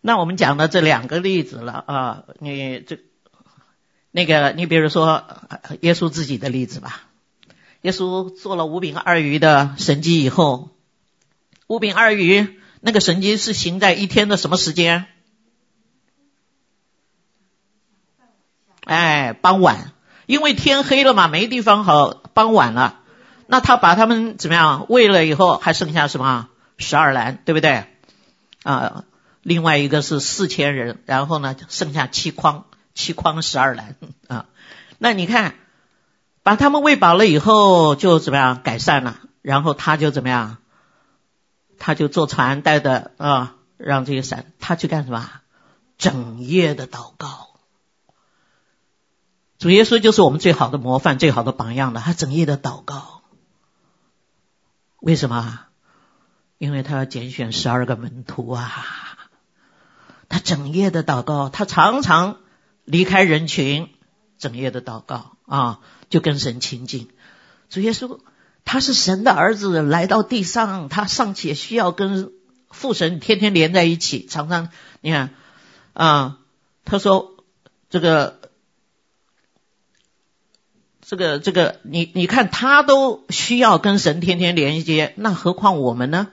[0.02, 3.00] 那我们讲的这两个例子了啊，你这
[4.12, 5.24] 那个，你比如说
[5.82, 7.04] 耶稣自己的例子吧。
[7.82, 10.70] 耶稣做了五饼二鱼的神迹以后，
[11.68, 15.08] 五饼二鱼那个神迹是行在一天的什么时间？
[18.90, 19.92] 哎，傍晚，
[20.26, 23.02] 因为天黑了嘛，没地方好，傍晚了。
[23.46, 26.48] 那他把他们怎么样喂了以后，还剩下什么？
[26.80, 27.86] 十二篮，对不对？
[28.64, 29.04] 啊。
[29.44, 32.66] 另外一个是四千人，然后呢，剩下七筐，
[32.96, 33.96] 七筐十二篮
[34.28, 34.48] 啊。
[34.98, 35.54] 那你看，
[36.42, 39.18] 把他们喂饱了以后，就怎么样改善了？
[39.44, 40.58] 然后他就怎么样？
[41.78, 45.30] 他就坐船带着啊，让这些伞，他去干什么？
[46.00, 47.50] 整夜的祷告。
[49.60, 52.00] 主耶稣就是我们最好的模范、最好的榜样了。
[52.00, 53.22] 他整夜的祷告，
[55.02, 55.60] 为什么？
[56.58, 58.72] 因为他要拣选十二个门徒啊。
[60.30, 62.38] 他整夜的祷告，他常常
[62.86, 63.90] 离开人群，
[64.38, 65.80] 整夜的祷告啊，
[66.10, 67.10] 就跟神亲近。
[67.70, 68.20] 主耶稣
[68.64, 72.32] 他是神的儿子，来到地上，他尚且需要跟
[72.70, 74.70] 父神天天连在一起，常常
[75.02, 75.34] 你看
[75.92, 76.38] 啊，
[76.86, 77.36] 他说
[77.90, 78.39] 这个
[81.10, 86.28] 这个这个，你你看他都需要跟神天天连接，那何况我们呢？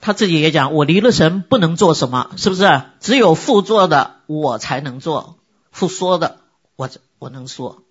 [0.00, 2.82] 他自己也讲，我离了神不能做什么，是不是？
[2.98, 5.36] 只有父做的，我才能做；
[5.70, 6.40] 父说的，
[6.74, 7.84] 我我能说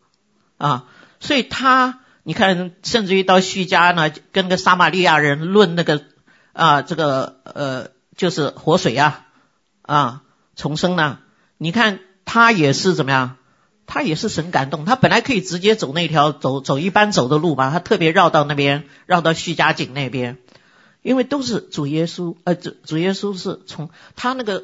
[0.57, 0.87] 啊。
[1.21, 6.03] 所以他，你看，甚至于到叙加呢，跟个撒玛利亚人论那个
[6.51, 9.27] 啊，这个呃，就是活水啊
[9.83, 10.23] 啊，
[10.57, 11.19] 重生呢。
[11.57, 12.01] 你看
[12.32, 13.38] 他也是怎么样？
[13.88, 20.38] 他也是神感动，他本来可以直接走那条走走一般走的路吧，他特别绕到那边，绕到叙家井那边。
[21.01, 24.63] 因为都是主耶稣，呃，主主耶稣是从他那个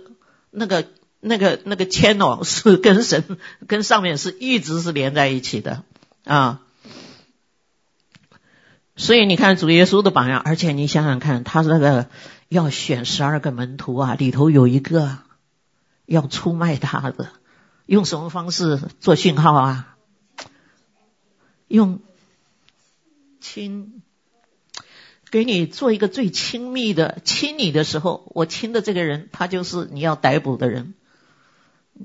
[0.51, 0.85] 那个
[1.19, 5.81] 那个那个 channel 是跟神跟上面是一直是连在一起的
[6.23, 6.61] 啊，
[8.95, 12.09] 所以你看主耶稣的榜样，而且你想想看，他那个
[12.47, 15.17] 要选十二个门徒啊，里头有一个
[16.05, 17.29] 要出卖他的，
[17.85, 19.97] 用什么方式做讯号啊？
[21.67, 22.01] 用
[23.39, 24.01] 亲。
[25.31, 30.93] 给你做一个最亲密的亲你的时候，我亲的这个人，他就是你要逮捕的人。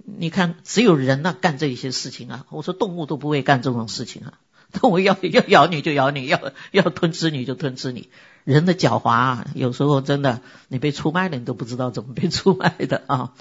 [0.05, 2.47] 你看，只有人呢、干这些事情啊。
[2.51, 4.39] 我说动物都不会干这种事情啊，
[4.73, 8.09] 动物要要咬你就咬你，要要吞吃你就吞吃你。
[8.45, 13.35] 人的狡猾啊，有时候真的，你被出卖了，你都不知道怎么被出卖的啊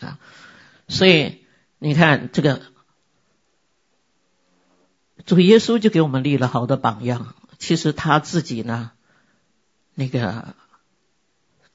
[0.00, 0.18] 啊！
[0.88, 1.44] 所以
[1.78, 2.62] 你看这个
[5.26, 7.34] 主耶稣就给我们立了好的榜样。
[7.58, 8.92] 其实他自己呢，
[9.94, 10.54] 那个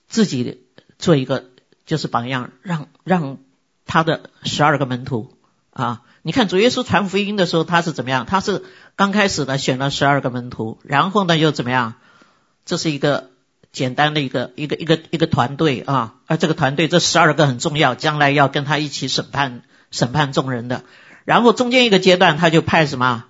[0.07, 0.65] 自己
[0.97, 1.51] 做一个
[1.85, 3.37] 就是榜样，让让
[3.85, 5.37] 他的十二个门徒
[5.71, 8.25] 啊，你看主耶稣传福音的时候，他是怎么样？
[8.25, 8.63] 他是
[8.95, 11.95] 刚开始呢选了十二个门徒，然后呢又怎么样？
[12.63, 13.29] 这是一个
[13.73, 20.83] 简单的一个一个一个一个团队啊，而这个团队这十二个很重要，将来要跟他一起审判审判众人的。
[21.25, 23.25] 然后中间一个阶段，他就派什么？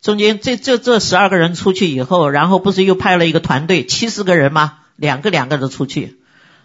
[0.00, 4.78] 中间这这这十二个人出去以后，然后不是又派了一个团队七十个人吗？
[4.96, 6.20] 两个两个的出去。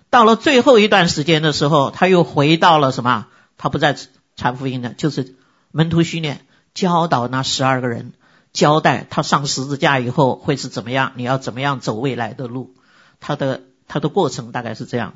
[0.09, 3.27] 到了最后一段时间的时候，他又回到了什么？
[3.57, 3.97] 他不再
[4.37, 5.35] 传福音了，就是
[5.71, 8.13] 门徒训练，教导那十二个人，
[8.53, 12.73] 交代他上十字架以后会是怎么样，你要怎么样走未来的路。
[13.21, 15.13] 他的他的过程大概是这样。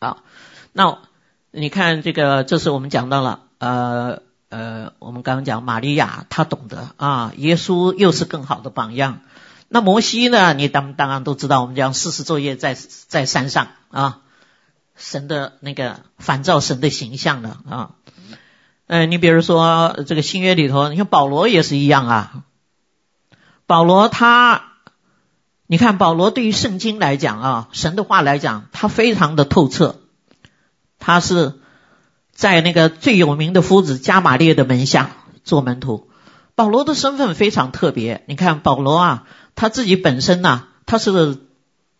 [0.00, 0.24] 好，
[0.72, 0.98] 那
[1.52, 9.20] 你看这个，这是我们讲到了，呃呃，我们刚刚讲玛利亚，她懂得啊，耶稣又是更好的榜样。
[9.68, 10.54] 那摩西呢？
[10.54, 14.22] 你当当然都知道，我们讲四十昼夜在在山上啊，
[14.96, 17.90] 神的那个反照神的形象的啊。
[18.86, 22.44] 呃，你比如说这个新约里头，你看保罗也是一样啊。
[23.66, 24.69] 保罗他，
[25.70, 30.00] 你看保罗对于圣经来讲啊，神的话来讲，他非常的透彻。
[30.98, 31.60] 他是
[32.32, 35.12] 在那个最有名的夫子加玛列的门下
[35.44, 36.10] 做门徒。
[36.56, 39.26] 保罗的身份非常特别，你看保罗啊。
[39.54, 41.38] 他自己本身呢、他是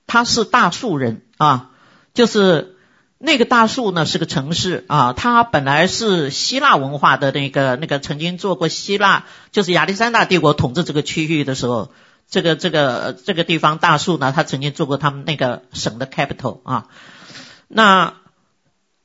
[0.09, 1.71] 他是大数人啊，
[2.12, 2.75] 就是
[3.18, 11.93] 那个大数呢是个城市啊，他本来是希腊文化的那个那个曾经做过希腊，就是亚历山大帝国统治这个区域的时候，
[12.31, 16.87] 这个这个这个地方大数呢，他曾经做过他们那个省的 capital 啊，
[17.68, 18.14] 那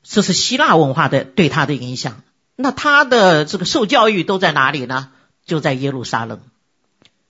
[0.02, 2.22] 这是希腊文化的对他的影响，
[2.54, 5.10] 那他的这个受教育都在哪里呢？
[5.44, 6.40] 就在耶路撒冷，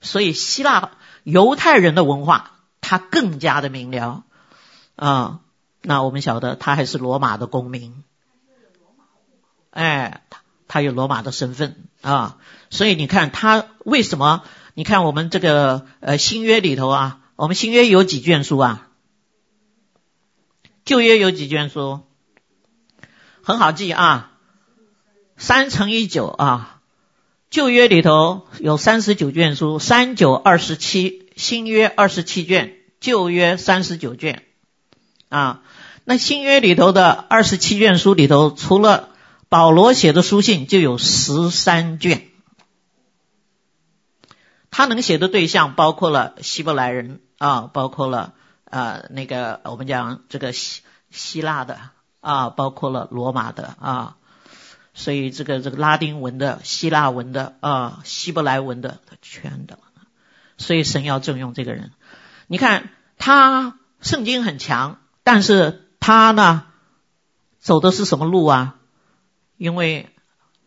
[0.01, 0.93] 所以希腊。
[1.25, 4.23] 犹太人的文化，他更加的明了
[4.95, 5.41] 啊。
[5.83, 8.05] 那我们晓得，他还是罗马的公民，
[9.71, 12.39] 哎，他他有罗马的身份啊。
[12.71, 14.45] 所以你看他为什么？
[14.79, 18.89] 你看我们这个呃新约里头啊，我们新约有几卷书啊？
[20.85, 22.01] 旧约有几卷书？
[23.43, 24.33] 很好记啊，
[25.39, 26.83] 三乘以九啊。
[27.49, 34.43] 旧约里头有三十九卷书，三九二十七，新约二十七卷，旧约三十九卷，
[35.31, 35.63] 啊，
[36.05, 39.09] 那新约里头的二十七卷书里头，除了
[39.49, 42.27] 保罗写的书信，就有十三卷。
[44.77, 51.81] 他能写的对象包括了希伯来人啊，包括了呃那个我们讲这个希希腊的
[52.21, 54.17] 啊，包括了罗马的啊。
[54.93, 59.79] 所以这个这个拉丁文的、希腊文的啊、希伯来文的，他全的。
[60.59, 61.93] 所以神要重用这个人。
[62.47, 66.67] 你看他圣经很强，但是他呢
[67.59, 68.77] 走的是什么路啊？
[69.57, 70.11] 因为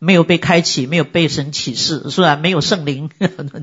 [0.00, 2.34] 没有被开启，没有被神启示，是吧？
[2.34, 3.08] 没有圣灵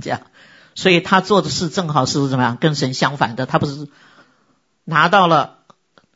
[0.01, 0.21] 这样，
[0.77, 2.57] 所以他做的事正好是怎么样？
[2.57, 3.47] 跟神相反的。
[3.47, 3.89] 他不是
[4.83, 5.57] 拿到了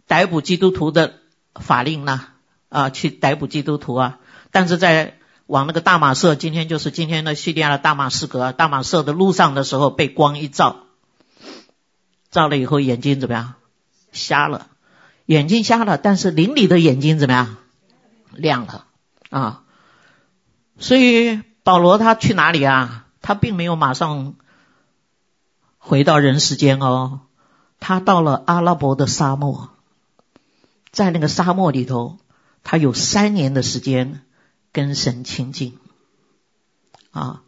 [0.06, 1.16] 逮捕基督徒的
[1.56, 2.28] 法令呢？
[2.70, 4.20] 啊，去逮捕基督徒啊？
[4.52, 10.84] 但是在往那个大马士，今天就是今天的叙利亚的大马士革，大马色的路上的时候，被光一照，
[12.30, 13.56] 照了以后眼睛怎么样？
[14.12, 14.68] 瞎了，
[15.26, 17.58] 眼睛瞎了，但是灵里的眼睛怎么样？
[18.32, 18.86] 亮了
[19.32, 19.64] 啊！
[20.78, 23.08] 所以保罗他去哪里啊？
[23.24, 24.36] 他并没有马上
[25.82, 27.20] 回到人世间哦，
[27.82, 29.72] 他到了阿拉伯的沙漠，
[30.92, 32.18] 在那个沙漠里头，
[32.64, 34.22] 他有三年的时间。
[34.74, 35.78] 跟神亲近
[37.12, 37.42] 啊，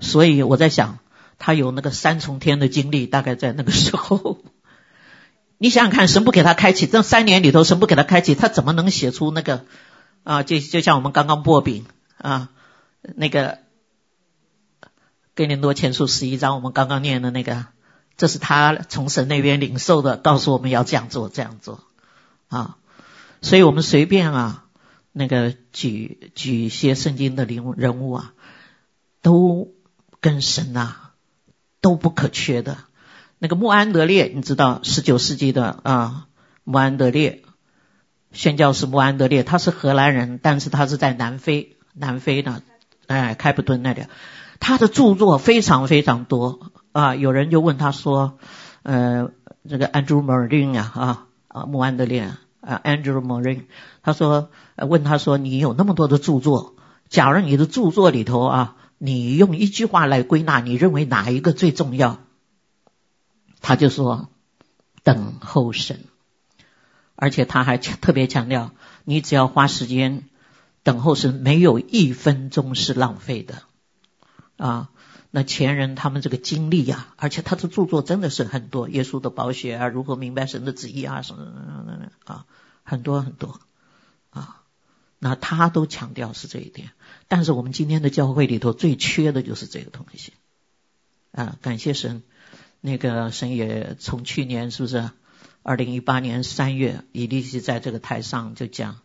[0.00, 0.98] 所以我在想，
[1.38, 4.40] 他有那个三重天的经历，大概在那个时候。
[5.58, 9.64] 你想想看，神不给他开启，这三年里头，神不给他开启，他怎么能写出那个
[10.24, 10.42] 啊？
[10.42, 11.86] 就就像我们刚刚擘饼
[12.18, 12.48] 啊，
[13.14, 13.58] 那个
[15.36, 17.66] 哥林多前书十一章，我们刚刚念的那个，
[18.16, 21.84] 这是他从神那边领受的，告诉我们要这样做，这样做
[22.48, 22.78] 啊。
[23.42, 24.64] 所以我们随便啊。
[25.18, 28.34] 那个举举一些圣经的人人物啊，
[29.22, 29.72] 都
[30.20, 31.14] 跟神呐、啊、
[31.80, 32.76] 都不可缺的。
[33.38, 36.26] 那个穆安德烈，你知道，十九世纪的啊，
[36.64, 37.42] 穆安德烈，
[38.32, 42.60] 宣教士穆安德烈，他是荷兰人，但是他是在南非，南非呢，
[43.06, 44.04] 哎，开普敦那里，
[44.60, 47.14] 他的著作非常非常多啊。
[47.14, 48.38] 有人就问他说，
[48.82, 49.30] 呃，
[49.68, 52.32] 这个 Andrew Marin 啊啊啊，穆安德烈。
[52.60, 53.66] 啊，Andrew Morin，
[54.02, 56.74] 他说，问他说，你有那么多的著作，
[57.08, 62.18] 假如你的著作里头啊，你用一句话来归纳，你认为哪一个最重要？
[63.60, 64.30] 他就说，
[65.04, 66.00] 等候神。
[67.14, 68.72] 而且他还特别强调，
[69.04, 70.24] 你只要花时间
[70.82, 73.62] 等候神，没有一分钟是浪费的
[74.56, 74.90] 啊。
[75.32, 82.46] 那前人他们这个经历呀，而且他的著作真的是很多，耶稣的宝血啊，如何明白神的旨意啊，什么什么什么啊，
[82.84, 83.60] 很多很多
[84.30, 84.62] 啊。
[85.18, 86.92] 那他都强调是这一点，
[87.28, 90.32] 但是我们今天的教会里头最缺的就是这个东西
[91.32, 91.58] 啊。
[91.60, 92.22] 感谢神，
[92.80, 95.10] 那个神也从去年是不是
[95.62, 99.00] 二零一八年三月，以利西在这个台上就讲，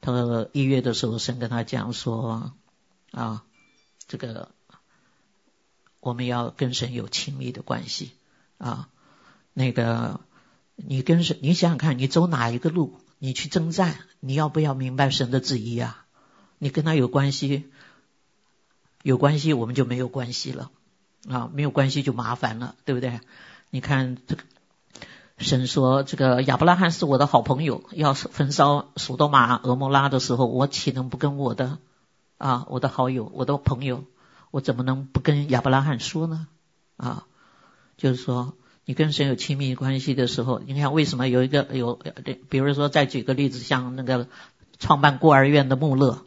[0.00, 2.54] 他说一月的时候，神跟他讲说
[3.10, 3.44] 啊，
[4.06, 4.55] 这个。
[6.06, 8.12] 我们要跟神有亲密的关系
[8.58, 8.88] 啊，
[9.52, 10.20] 那个
[10.76, 16.06] 你跟神，你想想看，你走哪一个路，你去征战，你要不要明白神的旨意啊？
[16.58, 17.64] 你跟他有关系，
[19.02, 20.70] 有关系我们就没有关系了
[21.28, 23.18] 啊，没有关系就麻烦了，对不对？
[23.70, 24.42] 你看这个
[25.38, 31.78] 神说，这个亚伯拉罕是我的好朋友，要焚烧索多玛、蛾摩拉的时候，我岂能不跟我的
[32.38, 34.04] 啊，我的好友，我的朋友？
[34.56, 36.48] 我怎么能不跟亚伯拉罕说呢？
[36.96, 37.26] 啊，
[37.98, 38.54] 就是说，
[38.86, 42.00] 你跟神有亲密关系的时候，你看为什么有一个有，
[42.48, 44.28] 比如说再举个例子，像那个
[44.78, 46.24] 创办孤儿院的穆勒，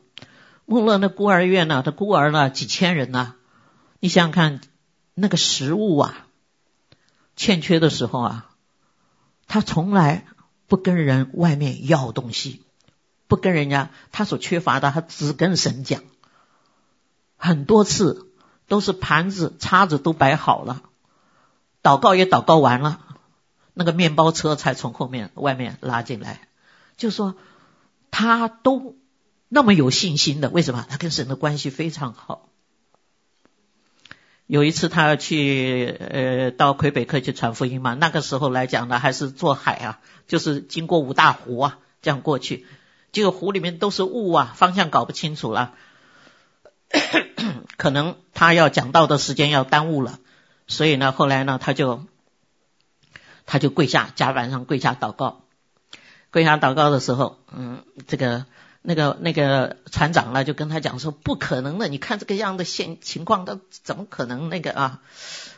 [0.68, 3.34] 穆勒那孤儿院呢，他孤儿呢几千人呢，
[4.00, 4.62] 你想想看，
[5.16, 6.28] 那个食物啊
[7.36, 8.52] 欠缺的时候啊，
[9.48, 10.28] 他从来
[10.68, 12.62] 不跟人外面要东西，
[13.28, 16.04] 不跟人家他所缺乏的，他只跟神讲。
[17.40, 18.28] 很多次
[18.68, 20.84] 都是盘子、叉子都摆好了，
[21.82, 23.00] 祷告也祷告完了，
[23.74, 26.42] 那个面包车才从后面外面拉进来。
[26.98, 27.36] 就说
[28.12, 28.98] 他都
[29.48, 30.86] 那么有信心的，为什么？
[30.90, 32.50] 他跟神的关系非常好。
[34.46, 42.66] 有一次他要去呃到魁北克去传福音嘛，那个时候来讲呢，还是坐海啊，就是经过五大湖啊这样过去，
[43.14, 45.74] 结果湖里面都是雾啊，方向搞不清楚了。
[47.80, 50.20] 可能他要讲道的时间要耽误了，
[50.68, 52.04] 所以呢，后来呢，他就
[53.46, 55.46] 他就跪下，甲板上跪下祷告。
[56.30, 58.46] 跪下祷告的时候，嗯，这个
[58.82, 65.00] 那个那个船长呢，就跟他讲说：“不可能的，你看这个样的现情况，他怎么可能那个啊？”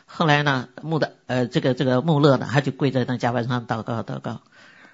[0.06, 4.42] 后来呢，穆的呃，这个这个穆勒呢，他就跪在那甲板上祷告祷告，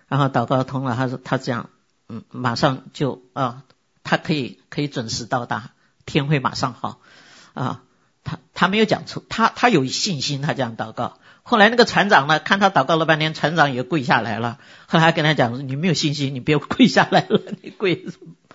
[0.08, 1.68] 然后祷告通了，他说他这样，
[2.08, 3.64] 嗯，马上就啊，
[4.02, 5.72] 他可以可以准时到达。
[6.06, 7.00] 天会马上好
[7.58, 7.82] 啊！
[8.24, 11.18] 他他没有讲错，他他有信心，他这样祷告。
[11.42, 14.58] 后来那个船长呢，看他祷告了半天，船长也跪下来了。
[14.86, 18.04] 后来跟他讲：“你没有信心，你别 跪下来了，你跪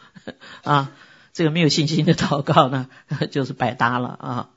[0.64, 0.91] 啊！
[1.34, 2.88] 这个没有信心的祷告呢，
[3.32, 4.49] 就是白搭了啊！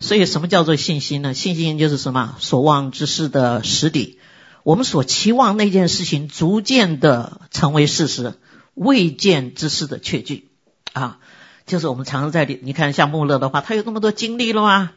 [0.00, 1.34] 所以什么叫做信心呢？
[1.34, 2.36] 信心就是什么？
[2.38, 4.18] 所望之事的实底。
[4.62, 8.34] 我们所期望那件事情逐渐的成为事实，
[8.74, 10.48] 未见之事的确据
[10.94, 11.18] 啊！
[11.66, 14.92] 就是我们常常在里，你看像穆勒的话，他有那么多经历了吗？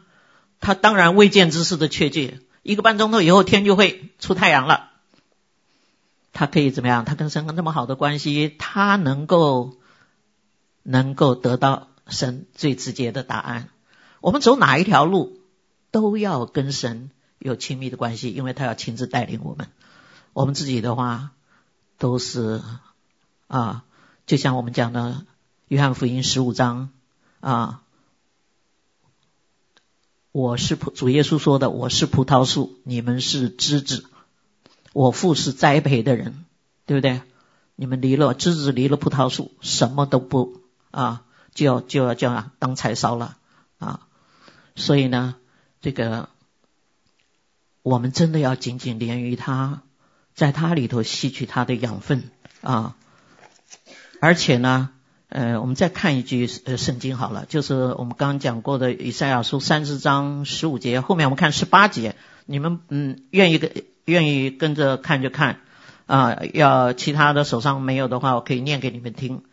[0.59, 4.91] 他当然未见之事的确据，一个半钟头以后天就会出太阳了。
[6.31, 7.05] 他可以怎么样？
[7.05, 9.77] 他跟神那么好的关系，他能够
[10.83, 13.69] 能够得到神最直接的答案。
[14.21, 15.39] 我们走哪一条路，
[15.89, 17.09] 都要跟神
[17.39, 19.69] 有亲密的关系，因为他要亲自带领我们。
[20.33, 21.31] 我们自己的话，
[21.97, 22.61] 都是
[23.47, 23.83] 啊，
[24.27, 25.25] 就像我们讲的。
[25.69, 26.89] 约翰福音十五章
[27.41, 27.83] 啊，
[30.31, 34.03] 我是葡主耶稣说的，我是葡萄树，你们是枝子，
[34.93, 36.43] 我父是栽培的人，
[36.87, 37.21] 对不对？
[37.75, 40.59] 你们离了枝子，离了葡萄树，什么都不
[40.89, 41.23] 啊，
[41.53, 43.37] 就要就要叫当柴烧了
[43.77, 44.07] 啊！
[44.75, 45.35] 所以呢，
[45.81, 46.29] 这个
[47.83, 49.83] 我们真的要紧紧连于他，
[50.33, 52.31] 在他里头吸取他的养分
[52.61, 52.95] 啊，
[54.19, 54.89] 而且呢。
[55.29, 62.15] 呃，我们再看一句呃圣经好了，就是我们刚刚讲过的以赛亚书三十章十五节，后面我们看十八节，
[62.47, 63.71] 你们嗯愿意跟
[64.05, 65.61] 愿意跟着看就看
[66.07, 69.43] 啊，要其他的手上没有的话，我可以念给你们听。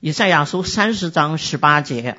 [0.00, 2.16] 以赛亚书三十章十八节，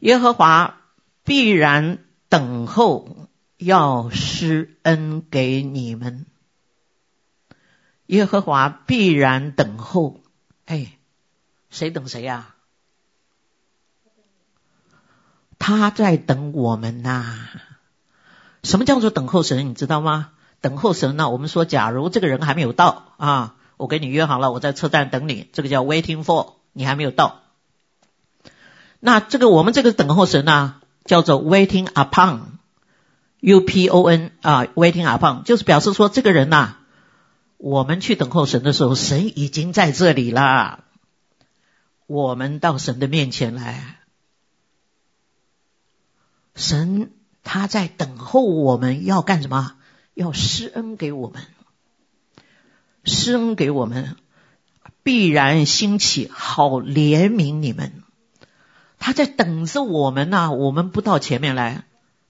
[0.00, 0.78] 耶和华
[1.24, 6.26] 必然等候，要施恩给你们。
[8.04, 10.20] 耶和华必然等候，
[10.66, 10.93] 哎。
[11.74, 12.54] 谁等谁呀？
[15.58, 17.48] 他在等我们呐。
[18.62, 19.68] 什么叫做等候神？
[19.68, 20.30] 你知道吗？
[20.60, 21.30] 等候神呢？
[21.30, 27.40] 我们说，假如这个人还没有到啊，我跟你约好了，我在车站等你，这个叫 waiting for，你还没有到。
[29.00, 36.76] 那这个我们这个等候神呢，叫做 waiting upon，U P O N 啊，waiting upon，就是表示说这个人呐，
[37.56, 40.84] 我们去等候神的时候，神已经在这里了。
[42.06, 43.98] 我们到神的面前来，
[46.54, 47.12] 神
[47.42, 49.76] 他在等候我们，要干什么？
[50.14, 51.44] 要施恩给我们，
[53.04, 54.16] 施恩给我们，
[55.02, 58.02] 必然兴起，好怜悯你们。
[58.98, 61.84] 他在等着我们呢、我们不到前面来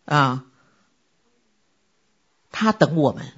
[0.06, 0.44] 啊，
[2.50, 3.32] 他等我们。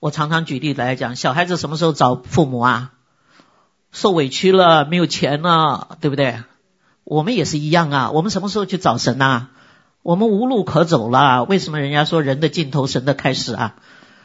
[0.00, 2.97] 我常常举例来讲，小孩子什么时候找父母啊？
[3.92, 6.42] 受委屈了，没有钱了，对不对？
[7.04, 8.10] 我们也是一样啊。
[8.10, 9.50] 我们什么时候去找神啊？
[10.02, 11.44] 我们无路可走了。
[11.44, 13.76] 为什么人家说人的尽头，神的开始啊？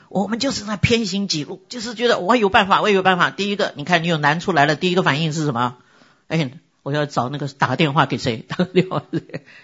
[0.09, 3.31] 我们就是那偏行己路，就是觉得我有办法，我有办法。
[3.31, 5.77] 第一个，你看你有难处来了，第一个反应是什么？
[6.27, 6.51] 哎，
[6.83, 8.45] 我要找那个打个电话给谁？
[8.47, 9.03] 打个电话，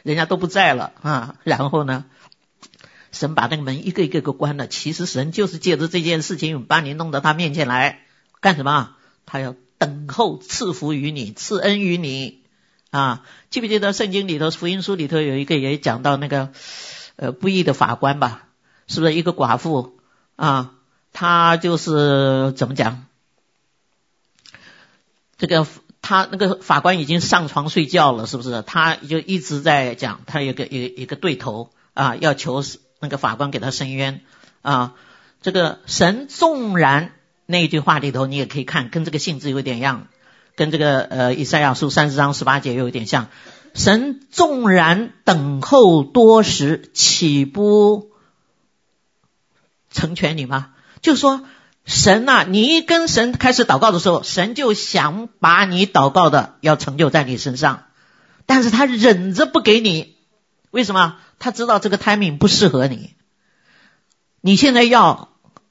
[0.03, 1.35] 人家都不在了啊。
[1.43, 2.05] 然后呢？
[3.11, 4.67] 神把那个门一个一个个关了。
[4.67, 8.01] 其实神就是借着这件事情，把你弄到他面前来
[8.39, 8.91] 干什么？
[9.25, 12.43] 他要等候赐福于你，赐恩于你
[12.91, 13.25] 啊！
[13.49, 16.51] 记不记得圣经里头福音书里头有一个也讲到那个
[17.15, 18.43] 呃不义的法官吧？
[18.85, 19.97] 是不是一个寡妇
[20.35, 20.75] 啊？
[21.11, 23.05] 他就是怎么讲？
[25.39, 25.65] 这个
[26.03, 28.61] 他那个法官已经上床睡觉了，是不是？
[28.61, 32.63] 他就一直在讲，他有个有一个对头啊，要求。
[33.01, 34.25] 那个法官给他伸冤
[34.61, 34.93] 啊，
[35.41, 37.13] 这个神纵然
[37.51, 40.05] 那一句话里头，你也可以看，跟这个性质有点像，
[40.55, 43.29] 跟这个呃以赛亚书三十章十八节又有点像。
[43.73, 48.11] 神纵然等候多时，岂不
[49.89, 50.73] 成全你吗？
[51.01, 51.41] 就说，
[51.85, 57.85] 神呐、你一跟神开始祷告的时候，神就想把你祷告的要成就在你身上，
[58.45, 60.17] 但是他忍着不给你，
[60.69, 61.17] 为什么？
[61.39, 63.15] 他知道这个 timing 不适合你，
[64.39, 65.28] 你现在要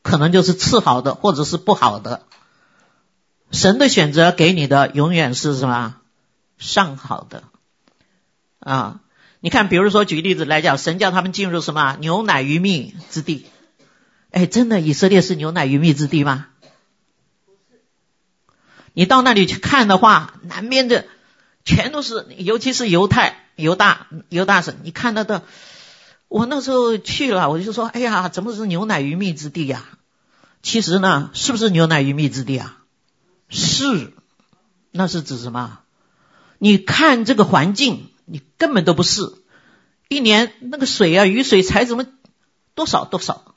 [0.08, 2.22] 可能就是次好的，或者是不好的。
[3.50, 5.96] 神的选择给你的永远是什么？
[6.56, 7.44] 上好的
[8.58, 9.00] 啊！
[9.40, 11.96] 你看，比如说举例子来讲，神叫他们进入什么？
[12.00, 13.46] 牛奶鱼蜜之地。
[14.30, 16.46] 哎，真的以色列是牛奶鱼蜜之地吗？
[18.94, 21.04] 你到那里去看的话，南边的
[21.66, 23.44] 全都是，尤其是犹太。
[23.56, 25.42] 犹大犹大省，你看到的，
[26.28, 29.84] 我那时候去了，我就说，哎呀，怎么是牛奶鱼蜜之地呀？
[30.62, 32.78] 其实呢，是不是牛奶与蜜之地啊？
[33.48, 34.12] 是，
[34.90, 35.80] 那是指什么？
[36.58, 39.34] 你看这个环境，你根本都不是。
[40.08, 42.06] 一年那个水啊，雨水才怎么
[42.74, 43.54] 多少多少，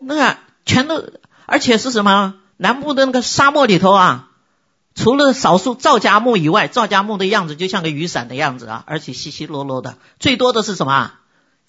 [0.00, 1.10] 那全都，
[1.46, 2.34] 而且是什么？
[2.56, 4.26] 南部的那个沙漠里头啊。
[4.94, 9.98] 除了少数皂荚木以外，皂荚木的样子就像个雨伞的样子啊，而且稀稀落落的。
[10.18, 11.12] 最多的是什么？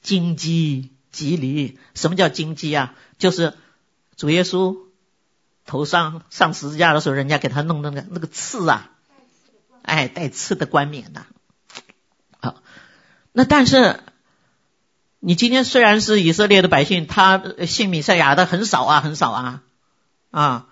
[0.02, 1.78] 荆棘、棘藜。
[1.94, 2.94] 什么叫荆棘啊？
[3.20, 3.54] 就是
[4.22, 4.78] 主耶稣
[5.66, 8.92] 头上上十字架的时候，人家给他弄的那个那个刺啊，
[9.82, 11.26] 哎，带刺的冠冕呐、
[12.40, 12.62] 好，
[13.32, 14.00] 那但是
[15.20, 19.64] 你今天虽然是以色列的百姓，他信弥赛亚的很少啊，很少啊，
[20.30, 20.68] 啊。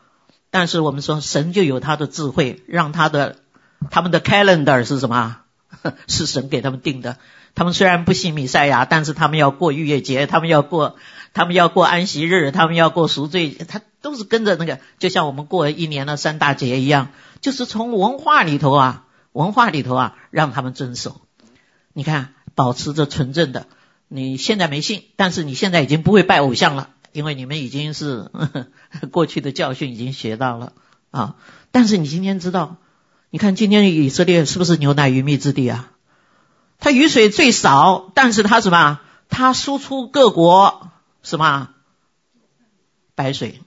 [0.52, 3.38] 但是我们说，神就有他的智慧，让他的
[3.90, 5.42] 他们的 calendar 是什么？
[6.08, 7.18] 是神给他们定的。
[7.56, 10.96] 他们虽然不信弥赛亚，但是他们要过逾越节，他们要过，
[11.34, 17.10] 他们要过安息日，他们要过赎罪，他都是跟着那个，就像我们过一年的三大节一样，
[17.42, 21.22] 就是从文化里头啊，文化里头啊，让他们遵守。
[21.94, 23.68] 你看，保持着纯正的。
[24.08, 26.90] 你现在没信，但是你现在已经不会拜偶像了。
[27.12, 28.46] 因为你们已经是呵
[28.92, 30.74] 呵过去的教训已经学到了
[31.10, 31.38] 啊，
[31.72, 32.78] 但是你今天知道，
[33.32, 35.92] 你看今天的以色列是不是牛奶鱼蜜之地啊？
[36.80, 39.00] 它雨水最少，但是它什么？
[39.30, 40.92] 它输出各国
[41.22, 41.70] 什么？
[43.16, 43.62] 白水，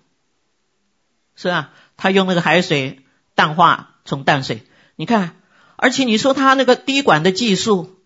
[1.37, 1.71] 是吧？
[1.97, 4.67] 它用那个海水淡化成淡水，
[4.97, 5.37] 你看，
[5.77, 8.01] 而且你说它那个滴管的技术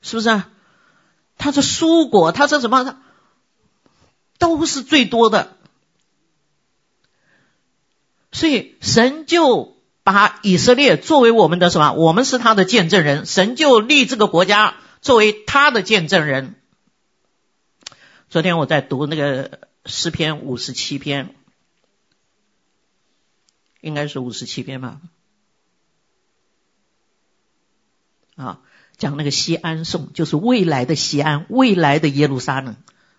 [0.00, 0.48] 是不是啊？
[1.36, 2.98] 它是蔬果，它是什么？
[4.38, 5.56] 都是最多的，
[8.30, 11.92] 所以神就把以色列作为我们的什么？
[11.92, 16.56] 我们是他的见证人，神就立这个国家作为他的见证人。
[18.28, 21.34] 昨天我在读那个诗篇五十七篇，
[23.80, 25.00] 应该是五十七篇吧？
[28.34, 28.60] 啊，
[28.96, 32.76] 讲那个西安颂，就是未来的西安，未来的耶路撒冷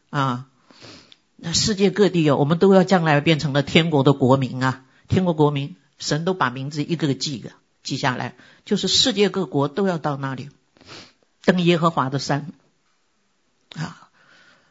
[0.09, 0.47] 啊。
[1.35, 4.85] 那世界各地哦，我们都要将来变成了天国的国民啊！
[5.07, 7.51] 天国国民，神都把名字一个个记个
[7.81, 8.35] 记下来，
[8.65, 10.49] 就是世界各国都要到那里
[11.45, 12.51] 登耶和华的山
[13.75, 14.09] 啊！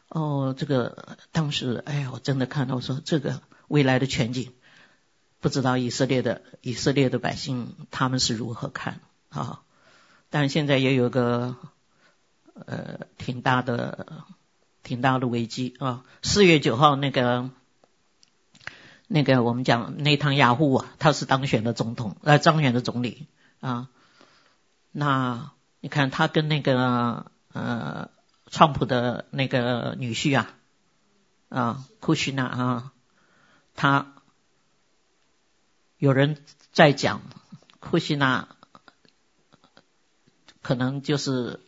[0.09, 4.53] 哦，这个当时，哎呀，我真的看到说这个未来的全景，
[5.39, 8.99] 不知道以色列的以色列的百姓他们是如何看
[9.29, 9.61] 啊？
[10.29, 11.55] 但是现在也有个
[12.53, 14.23] 呃挺大的
[14.83, 16.03] 挺大的危机啊！
[16.21, 17.49] 四月九号那个
[19.07, 23.27] 那个我们讲内塔尼亚胡啊，他是当选的总统呃当选的总理
[23.59, 23.89] 啊。
[24.91, 28.09] 那你看他跟那个呃
[28.49, 30.53] 川普的那个女婿啊
[31.49, 32.91] 啊库什纳啊，
[33.75, 34.13] 他
[35.97, 36.37] 有人
[36.71, 37.21] 在讲
[37.79, 38.47] 库什纳。
[40.65, 41.59] 可能就是，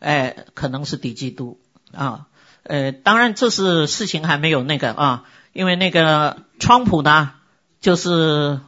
[0.00, 1.60] 哎，可能是敌基督
[1.92, 2.26] 啊，
[2.64, 7.32] 呃，当然这是事情还没有那个啊，因为那个川普呢，
[7.80, 8.60] 就是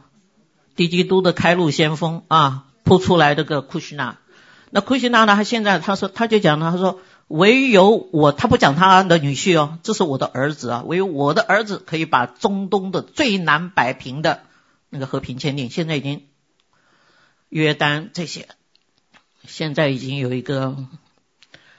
[0.75, 4.17] 敌基督的开路先锋啊，扑出来这个库什纳，
[4.69, 14.43] 那库什纳呢，他现在他说他就讲了，他说唯有我，他不讲他的女婿哦，这是我的儿子啊，唯有我的儿子可以把中东的最难摆平的
[14.89, 16.25] 那个和平签订，现在已经
[17.49, 18.47] 约旦这些。
[19.47, 20.75] 现在已经有一个，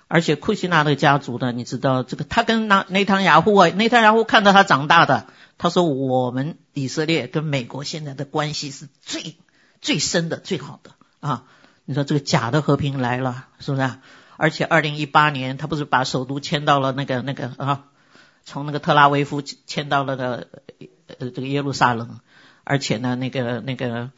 [0.08, 5.26] 而且库西纳的家族呢，你知道这个，他跟那内塔尼亚胡啊，内塔尼亚胡看到他长大的，
[5.58, 9.36] 他说我们以色列跟美国现在的关系是最
[9.80, 11.44] 最深的、最好的啊。
[11.84, 13.82] 你说这个假的和平来了，是不是？
[13.82, 14.00] 啊
[14.36, 17.84] 而且二零一八年他不是把首都迁到了那个那个啊，
[18.44, 20.46] 从那个特拉维夫迁到了那个
[21.18, 22.20] 呃这个耶路撒冷，
[22.64, 24.10] 而且呢那个那个。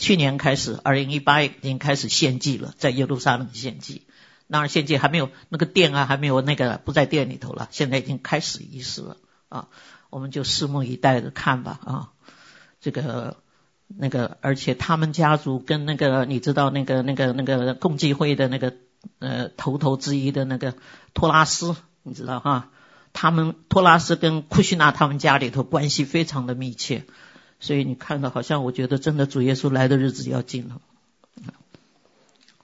[0.00, 4.06] 去年开始，二零一八已经开始献祭了，在耶路撒冷献祭。
[4.50, 7.68] 当然现在还没有那个殿啊，还没有那个不在殿里头了。
[7.70, 9.16] 现在已经开始仪式了
[9.48, 9.68] 啊，
[10.10, 12.12] 我们就拭目以待的看吧啊。
[12.80, 13.36] 这个
[13.88, 18.74] 那个，而且他们家族跟那个你知道那个那个那个共济会的那个
[19.18, 20.74] 呃头头之一的那个
[21.14, 22.70] 托拉斯，你知道哈？
[23.12, 27.04] 他们托拉斯跟库西纳他们家里头关系非常的密切。
[27.60, 30.80] 所以你看到，好像我觉得真的主耶稣来的日子要近了。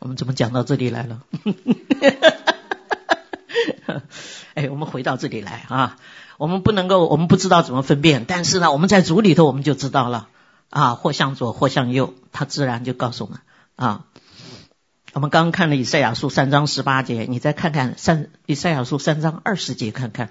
[0.05, 1.22] 我们怎么讲到这里来了？
[4.52, 5.97] 哎，我们回到这里来啊！
[6.36, 10.28] 我们不能够，我们不知道怎么分辨，但是呢，我们在主里头我们就知道了
[10.68, 13.39] 啊，或向左，或向右，他自然就告诉我们
[13.76, 14.05] 啊。
[15.14, 20.28] 我们刚刚看了以赛亚书三章十八节，你再看看三以赛亚书三章二十节，看看。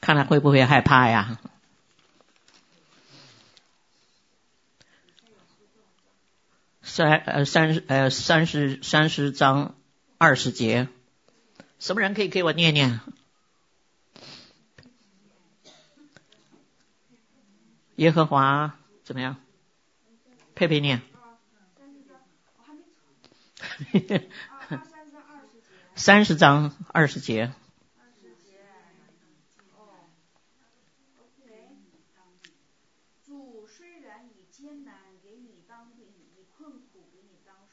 [0.00, 1.36] 看来会不会害怕呀？
[6.94, 9.74] 三呃三十呃三十三十章
[10.18, 10.88] 二十节，
[11.78, 13.00] 什么人可以给我念念？
[17.96, 19.36] 耶和华怎么样？
[20.54, 21.00] 佩佩念。
[25.94, 27.54] 三十章 二十节。
[33.24, 33.86] 教师
[34.52, 34.92] 却不再
[35.40, 37.72] 隐藏，你眼必看见你的教师。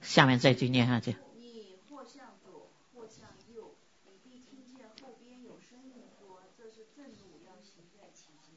[0.00, 1.16] 下面这句念下去。
[1.36, 3.74] 你或向左，或向右，
[4.04, 8.54] 你必听见后边有声音说：“这是正路，要行在其间。”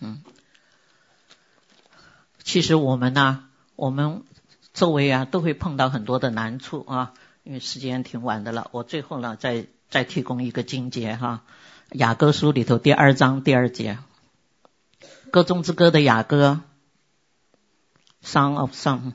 [0.00, 0.20] 嗯，
[2.42, 4.24] 其实我们呢、啊，我们
[4.72, 7.14] 周围啊都会碰到很多的难处啊，
[7.44, 8.68] 因为时间挺晚的了。
[8.72, 11.44] 我最后呢，再再提供一个经节哈，
[11.96, 13.98] 《雅各书》里头第二章第二节。
[15.30, 16.62] 歌中之歌的雅歌
[18.22, 19.12] ，Song of Song。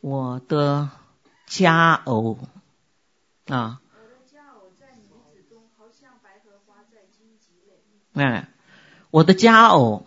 [0.00, 0.90] 我的
[1.46, 2.38] 佳偶
[3.46, 5.02] 啊，我的佳偶在女
[5.32, 6.10] 子中，好像
[6.66, 8.20] 花在荆棘里。
[8.20, 8.48] 哎，
[9.10, 10.06] 我的佳偶，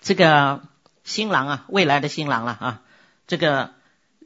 [0.00, 0.62] 这个
[1.04, 2.82] 新郎啊，未来的新郎了啊，
[3.26, 3.72] 这个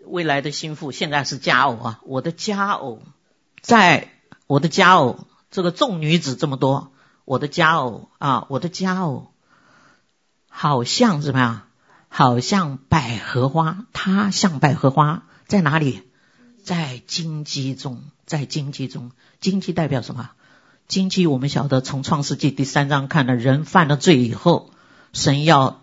[0.04, 2.00] 未来的新妇，现在是佳偶啊。
[2.02, 3.02] 我的佳偶，
[3.62, 4.10] 在
[4.48, 5.26] 我的佳偶。
[5.54, 6.90] 这个众女子这么多，
[7.24, 9.32] 我的佳偶啊，我的佳偶，
[10.48, 11.66] 好像什么呀？
[12.08, 16.02] 好像百合花，它像百合花，在哪里？
[16.64, 19.12] 在荆棘中，在荆棘中。
[19.38, 20.30] 荆棘代表什么？
[20.88, 24.72] 荆棘我们晓得，从创世纪第三章看的人犯了罪以后，
[25.12, 25.82] 神要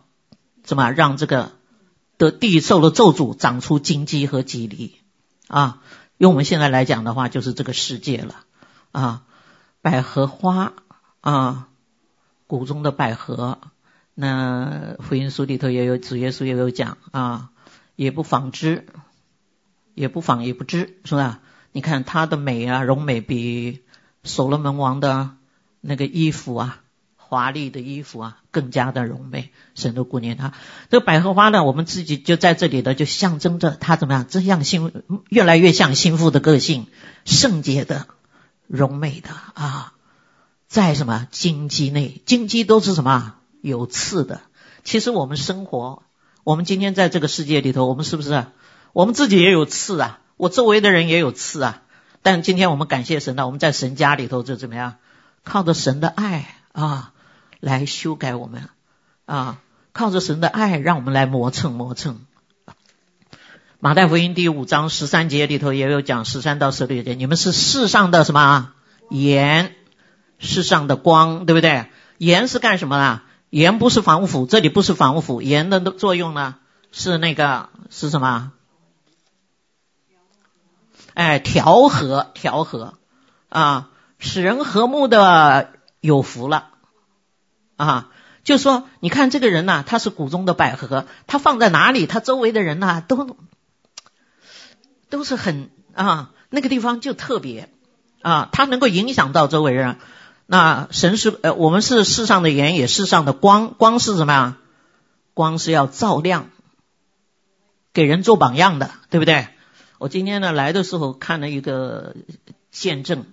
[0.66, 1.54] 怎么让这个
[2.18, 4.96] 的地受了咒诅，长出荆棘和蒺藜
[5.48, 5.82] 啊？
[6.18, 8.36] 用我们现在来讲的话，就是这个世界了
[8.92, 9.24] 啊。
[9.82, 10.74] 百合花
[11.22, 11.68] 啊，
[12.48, 13.60] 谷中的百合。
[14.14, 17.50] 那福音书里头也有，主耶稣也有讲啊，
[17.96, 18.86] 也不纺织，
[19.96, 21.40] 也不纺也不织，是吧？
[21.72, 23.82] 你看她的美啊，荣美比
[24.24, 25.32] 所罗门王的
[25.80, 26.82] 那个衣服啊，
[27.16, 30.54] 华丽的衣服啊，更加的柔美，神都顾念他。
[30.90, 34.92] 这个百合花呢，我们自己就在这里的，就象征着他怎么样，这样心
[35.30, 36.88] 越来越像心腹的个性，
[37.24, 38.08] 圣洁的、
[38.72, 39.94] 荣美的啊，
[40.68, 44.40] 在什么荆棘内，荆棘都是什么有刺的。
[44.86, 46.04] 其实我们生活，
[46.46, 48.46] 我们今天在这个世界里头，我们是不是？
[48.94, 51.82] 我们自己也有刺啊，我周围的人也有刺啊。
[52.22, 54.96] 但今天我们感谢神呢，我们在神家里头就怎么样？
[55.44, 57.12] 靠着神的爱啊，
[57.60, 58.70] 来修改我们
[59.26, 59.60] 啊，
[59.92, 62.22] 靠着神的爱，让我们来磨蹭磨蹭。
[63.84, 68.74] 马太福音第五章十三节里头也有讲十三到十六节，你们是世上的什么
[69.10, 69.74] 盐，
[70.38, 71.88] 世上的光，对不对？
[72.20, 73.22] 盐是干什么的？
[73.50, 76.58] 盐不是防腐，这里不是防腐，盐的作用呢
[76.92, 78.52] 是那个是什么？
[81.16, 83.00] 哎，调和调和
[83.50, 83.90] 啊。
[84.20, 85.72] 使人和睦的
[86.02, 86.68] 有福了
[87.78, 88.10] 啊！
[88.44, 93.38] 就说你看这个人呐、他是谷中的百合，他放在哪里，他周围的人呐、都
[95.12, 97.70] 都是很啊，那个地方就特别
[98.24, 99.98] 啊，他能够影响到周围人。
[100.48, 103.76] 那神是呃，我们是世上的盐，也世上的光。
[103.78, 104.58] 光是什么呀？
[105.36, 106.50] 光是要照亮，
[107.94, 109.48] 给人做榜样的，对不对？
[110.00, 112.16] 我今天呢来的时候看了一个
[112.72, 113.26] 见证。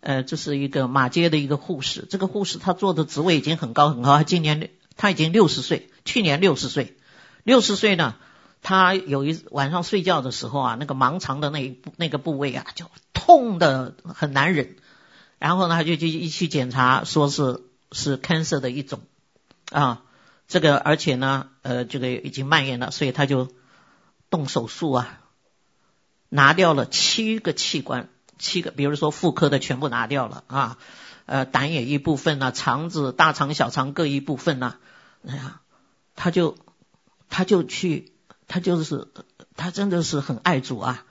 [0.00, 6.96] 呃，这是一个马街的一个护士，这个护士她做的职位已经很高很高，她今年她已经六十岁，去年六十岁，
[7.44, 8.16] 六十岁呢，
[8.62, 14.76] 他有一晚上睡觉的时候啊，那个盲肠的那一那个部位啊，就痛的很难忍，
[15.38, 19.00] 然后呢，他就就一去检查，说是是 cancer 的一种
[19.70, 20.02] 啊，
[20.48, 23.48] 这个而且呢，呃，这个已经蔓延了，所以他就
[24.30, 25.20] 动手术啊，
[26.28, 28.08] 拿掉了七个器官。
[28.38, 30.76] 七个，比如说妇科的全部拿掉了啊，
[31.26, 34.78] 呃，胆也一部分呐、肠子、大肠、小肠各一部分呐、
[35.24, 35.60] 哎呀，
[36.16, 36.56] 他就
[37.28, 38.11] 他就去，
[38.48, 39.08] 他就是
[39.56, 41.04] 他真的是很爱主啊，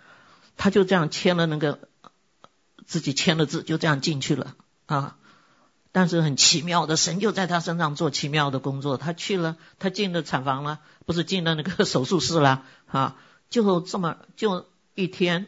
[0.57, 1.79] 他就这样签了那个
[2.85, 4.55] 自己签了字，就这样进去了
[4.85, 5.17] 啊。
[5.91, 8.97] 但是很奇妙的，神就在他身上做奇妙的工作。
[8.97, 13.17] 他去了，他进了产房了，不是进了那个手术室了啊？
[13.49, 15.47] 就这么就一天，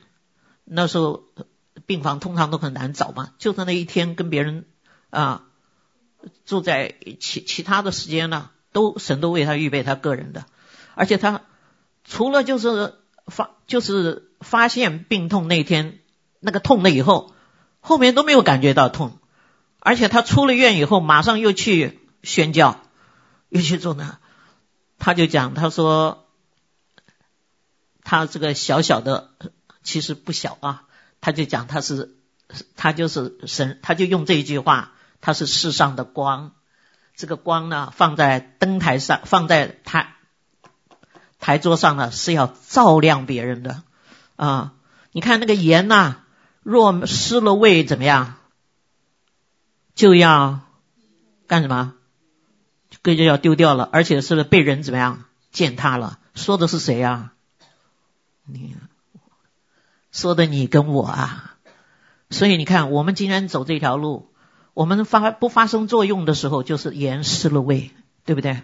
[0.63, 1.23] 那时候。
[1.87, 4.65] 病房通常都很难找嘛，就在那一天跟别人
[5.09, 5.43] 啊
[6.45, 10.45] 住在其其他的时间呢，都神都为他预备他个人的，
[10.93, 11.41] 而且他
[12.03, 12.95] 除了就是
[13.27, 15.99] 发就是发现病痛那天
[16.39, 17.33] 那个痛了以后，
[17.79, 19.19] 后面都没有感觉到痛，
[19.79, 22.81] 而且他出了院以后马上又去宣教，
[23.49, 24.19] 又去做呢，
[24.99, 26.27] 他就讲他说
[28.03, 29.31] 他这个小小的
[29.83, 30.83] 其实不小啊。
[31.25, 32.17] 他就讲他是，
[32.75, 36.51] 他就是神，他就用这一句话，他是世上的光。
[37.15, 40.12] 这个光呢，放在灯台上，放在台
[41.43, 43.83] 台桌上呢，是要照亮别人的
[44.37, 44.71] 啊。
[45.11, 46.21] 你看那个盐呐、
[46.63, 48.35] 若失了味，怎么样？
[49.93, 50.61] 就要
[51.45, 51.95] 干什么？
[53.03, 56.17] 这就要丢掉了，而且是被人怎么样践踏了？
[56.33, 57.33] 说的是谁呀？
[58.45, 58.77] 你。
[60.13, 61.55] 说的你跟我啊，
[62.29, 64.31] 所以你看，我们今天走这条路，
[64.73, 67.91] 我们发不发生作用的时候，就是盐失了味，
[68.23, 68.61] 对不对？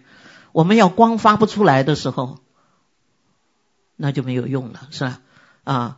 [0.52, 2.40] 我们要光发不出来的时候，
[4.00, 5.20] 那就没有用了，是吧？
[5.64, 5.98] 啊，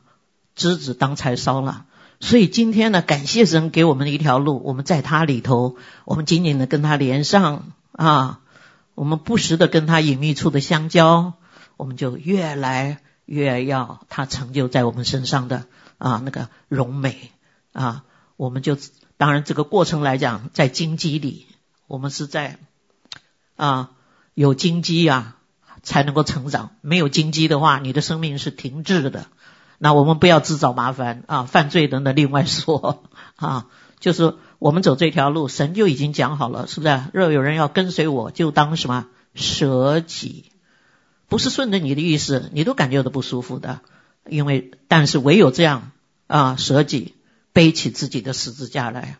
[0.55, 1.85] 枝子当柴烧了。
[2.19, 8.41] 所以今天呢，感谢神给我们的一条路，我们在他里头，我们紧紧的跟他连上啊，
[8.95, 11.33] 我们不时的跟他隐秘处的相交，
[11.77, 12.99] 我们就越来。
[13.25, 15.65] 越要他成就在我们身上的
[15.97, 17.31] 啊那个荣美
[17.71, 18.03] 啊，
[18.35, 18.77] 我们就
[19.15, 21.47] 当然这个过程来讲，在荆棘里，
[21.87, 22.57] 我们是在
[23.55, 23.91] 啊
[24.33, 25.37] 有荆棘啊
[25.83, 29.25] 才能够成长，没有荆棘的话，你的生命是停滞的。
[29.77, 33.03] 那我们不要自找麻烦啊，犯罪等等另外说
[33.35, 33.67] 啊，
[33.99, 37.01] 就是我们走这条路，神就已经讲好了，是不是？
[37.13, 40.51] 若有人要跟随我，就当什么舍己。
[41.27, 43.79] 不是顺着你的意思，你都感觉到不舒服的。
[44.29, 45.91] 因为，但是唯有这样
[46.27, 47.15] 啊，舍己，
[47.53, 49.17] 背起自己的十字架来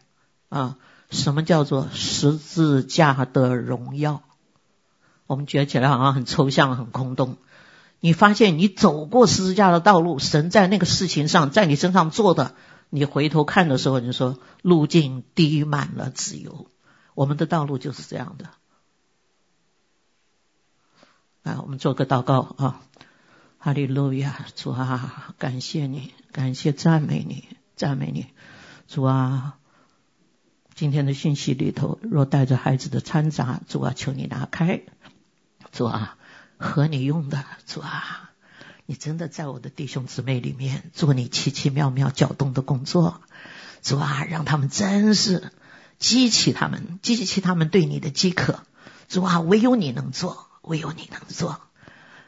[0.49, 0.77] 啊。
[1.09, 4.21] 什么叫做十字架的荣耀？
[5.31, 7.37] 我们觉得起来好像很抽象、很空洞。
[8.01, 12.53] 你发现你走过十字架的道路，神在那个事情上，在你身上做的，
[12.89, 16.67] 你回头看的时候，你就说路径滴满了自由。
[17.13, 18.49] 我们的道路就是这样的。
[21.43, 22.81] 来，我们做个祷告啊！
[23.57, 27.47] 哈利路亚，主啊，感谢你，感谢赞美你，
[27.77, 28.27] 赞美你，
[28.89, 29.55] 主啊！
[30.75, 34.81] 今天的信息里头，若带着孩子的掺杂，主啊，求你拿开，
[35.71, 36.17] 主啊，
[36.57, 38.31] 和你用的，主啊，
[38.85, 43.21] 你真的在我的弟兄姊妹里面做你奇奇妙妙搅动的工作，
[43.81, 45.51] 主啊，让他们真是
[45.97, 48.59] 激起他们，激起他们对你的饥渴，
[49.07, 51.61] 主啊，唯有你能做，唯有你能做。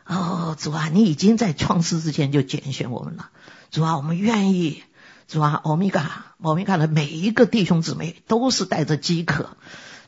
[0.06, 3.30] 哦，主啊，你已经在创世之前就拣选我们了，
[3.72, 4.84] 主啊，我们愿意。
[5.26, 9.56] 主啊，欧米伽，欧米伽的每一个弟兄姊妹都是带着饥渴。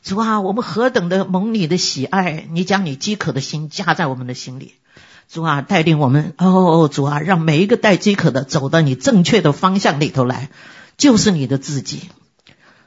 [0.06, 4.74] 主啊，我们何等的蒙你的喜爱，你将你饥渴的心加在我们的心里。
[5.28, 10.48] 主啊，带领我们，哦，主啊，让每一个带饥渴的走到你正确的方向里头来，
[10.96, 12.02] 就是你的自己。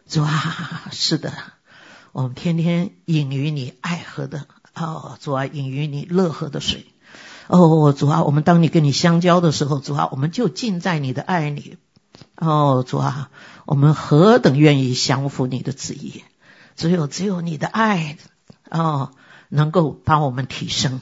[0.07, 1.33] 主啊，是的，
[2.13, 6.85] 我们天天饮于你爱喝的，哦，主啊，饮于你乐喝的水。
[7.47, 11.75] 哦，主啊，我们当你跟你相交的时候，主啊，我们就浸在你的爱里。
[12.37, 13.29] 哦，主啊，
[13.65, 16.23] 我们何等愿意降服你的旨意！
[16.79, 18.17] 只有只有你的爱，
[18.69, 19.11] 哦，
[19.49, 21.01] 能够把我们提升。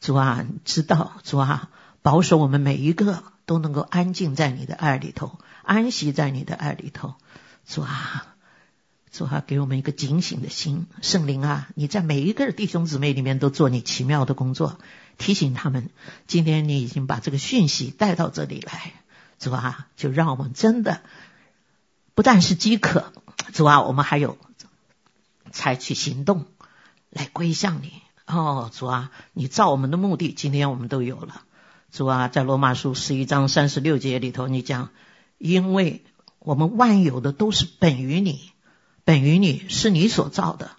[0.00, 1.70] 主啊，知道主啊，
[2.02, 7.14] 保守我们每一个都能够安静在你的爱里头，安息在你的爱里头。
[7.64, 8.26] 主啊，
[9.12, 10.88] 主啊，给我们一个警醒的心。
[11.00, 14.80] 圣灵啊，你在每一个弟兄姊妹里面都做你奇妙的工作，
[15.16, 15.90] 提醒他们。
[16.26, 18.94] 今天你已经把这个讯息带到这里来。
[19.38, 21.02] 主啊，就让我们真的
[22.16, 23.12] 不但是饥渴，
[23.52, 24.36] 主啊，我们还有
[25.54, 26.46] 采取行动
[27.08, 27.92] 来归向你。
[28.26, 31.42] 哦，主啊，你造我们的目的，今天我们都有了。
[31.92, 34.90] 主啊，在罗马书十一章三十六节里头，你讲，
[35.38, 36.02] 因为
[36.40, 38.50] 我们万有的都是本于你，
[39.04, 40.72] 本于你是你所造的，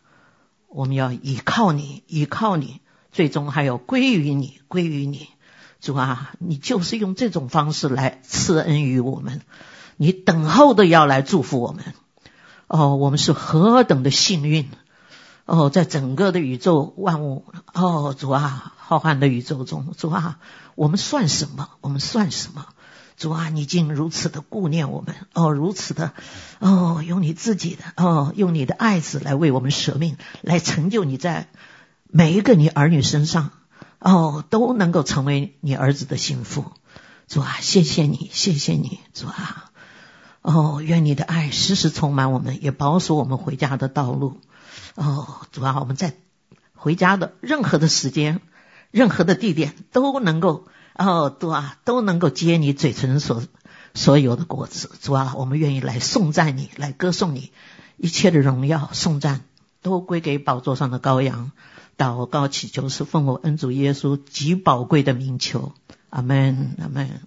[0.68, 2.81] 我们要倚靠你，倚靠你，
[3.11, 5.30] 最终还要归于你，归于你。
[5.80, 9.41] 主啊，你就是用这种方式来赐恩于我们，
[9.97, 11.93] 你等候的要来祝福我们。
[12.67, 14.69] 哦，我们是何等的幸运！
[15.45, 20.39] 哦，在整个的宇宙万物，哦，主啊，浩瀚的宇宙中，主啊，
[20.75, 21.69] 我们算什么？
[21.81, 22.65] 我们算什么？
[23.17, 26.13] 主啊，你竟如此的顾念我们，哦，如此的，
[26.59, 31.49] 哦，用你自己的，哦，用你的爱子来为我们舍命，来成就你在
[32.07, 33.51] 每一个你儿女身上。
[33.97, 36.65] 哦，都能够成为你儿子的幸福，
[37.27, 39.71] 主啊，谢谢你，谢谢你，主啊，
[40.45, 44.41] 哦，愿你的爱时时充满我们，也保守我们回家的道路。
[44.93, 46.13] 哦，主啊，我们在
[46.76, 48.41] 回家的任何的时间、
[48.91, 53.41] 任何的地点，都能够哦，主啊，都能够接你嘴唇所
[53.95, 54.91] 所有的果子。
[55.01, 57.51] 主啊，我们愿意来颂赞你，来歌颂你，
[57.97, 59.41] 一切的荣耀、颂赞
[59.81, 61.53] 都归给宝座上的羔羊。
[61.97, 65.73] 祷告祈求是奉我恩主耶稣极宝贵的名求，
[66.11, 67.22] 阿门，阿门。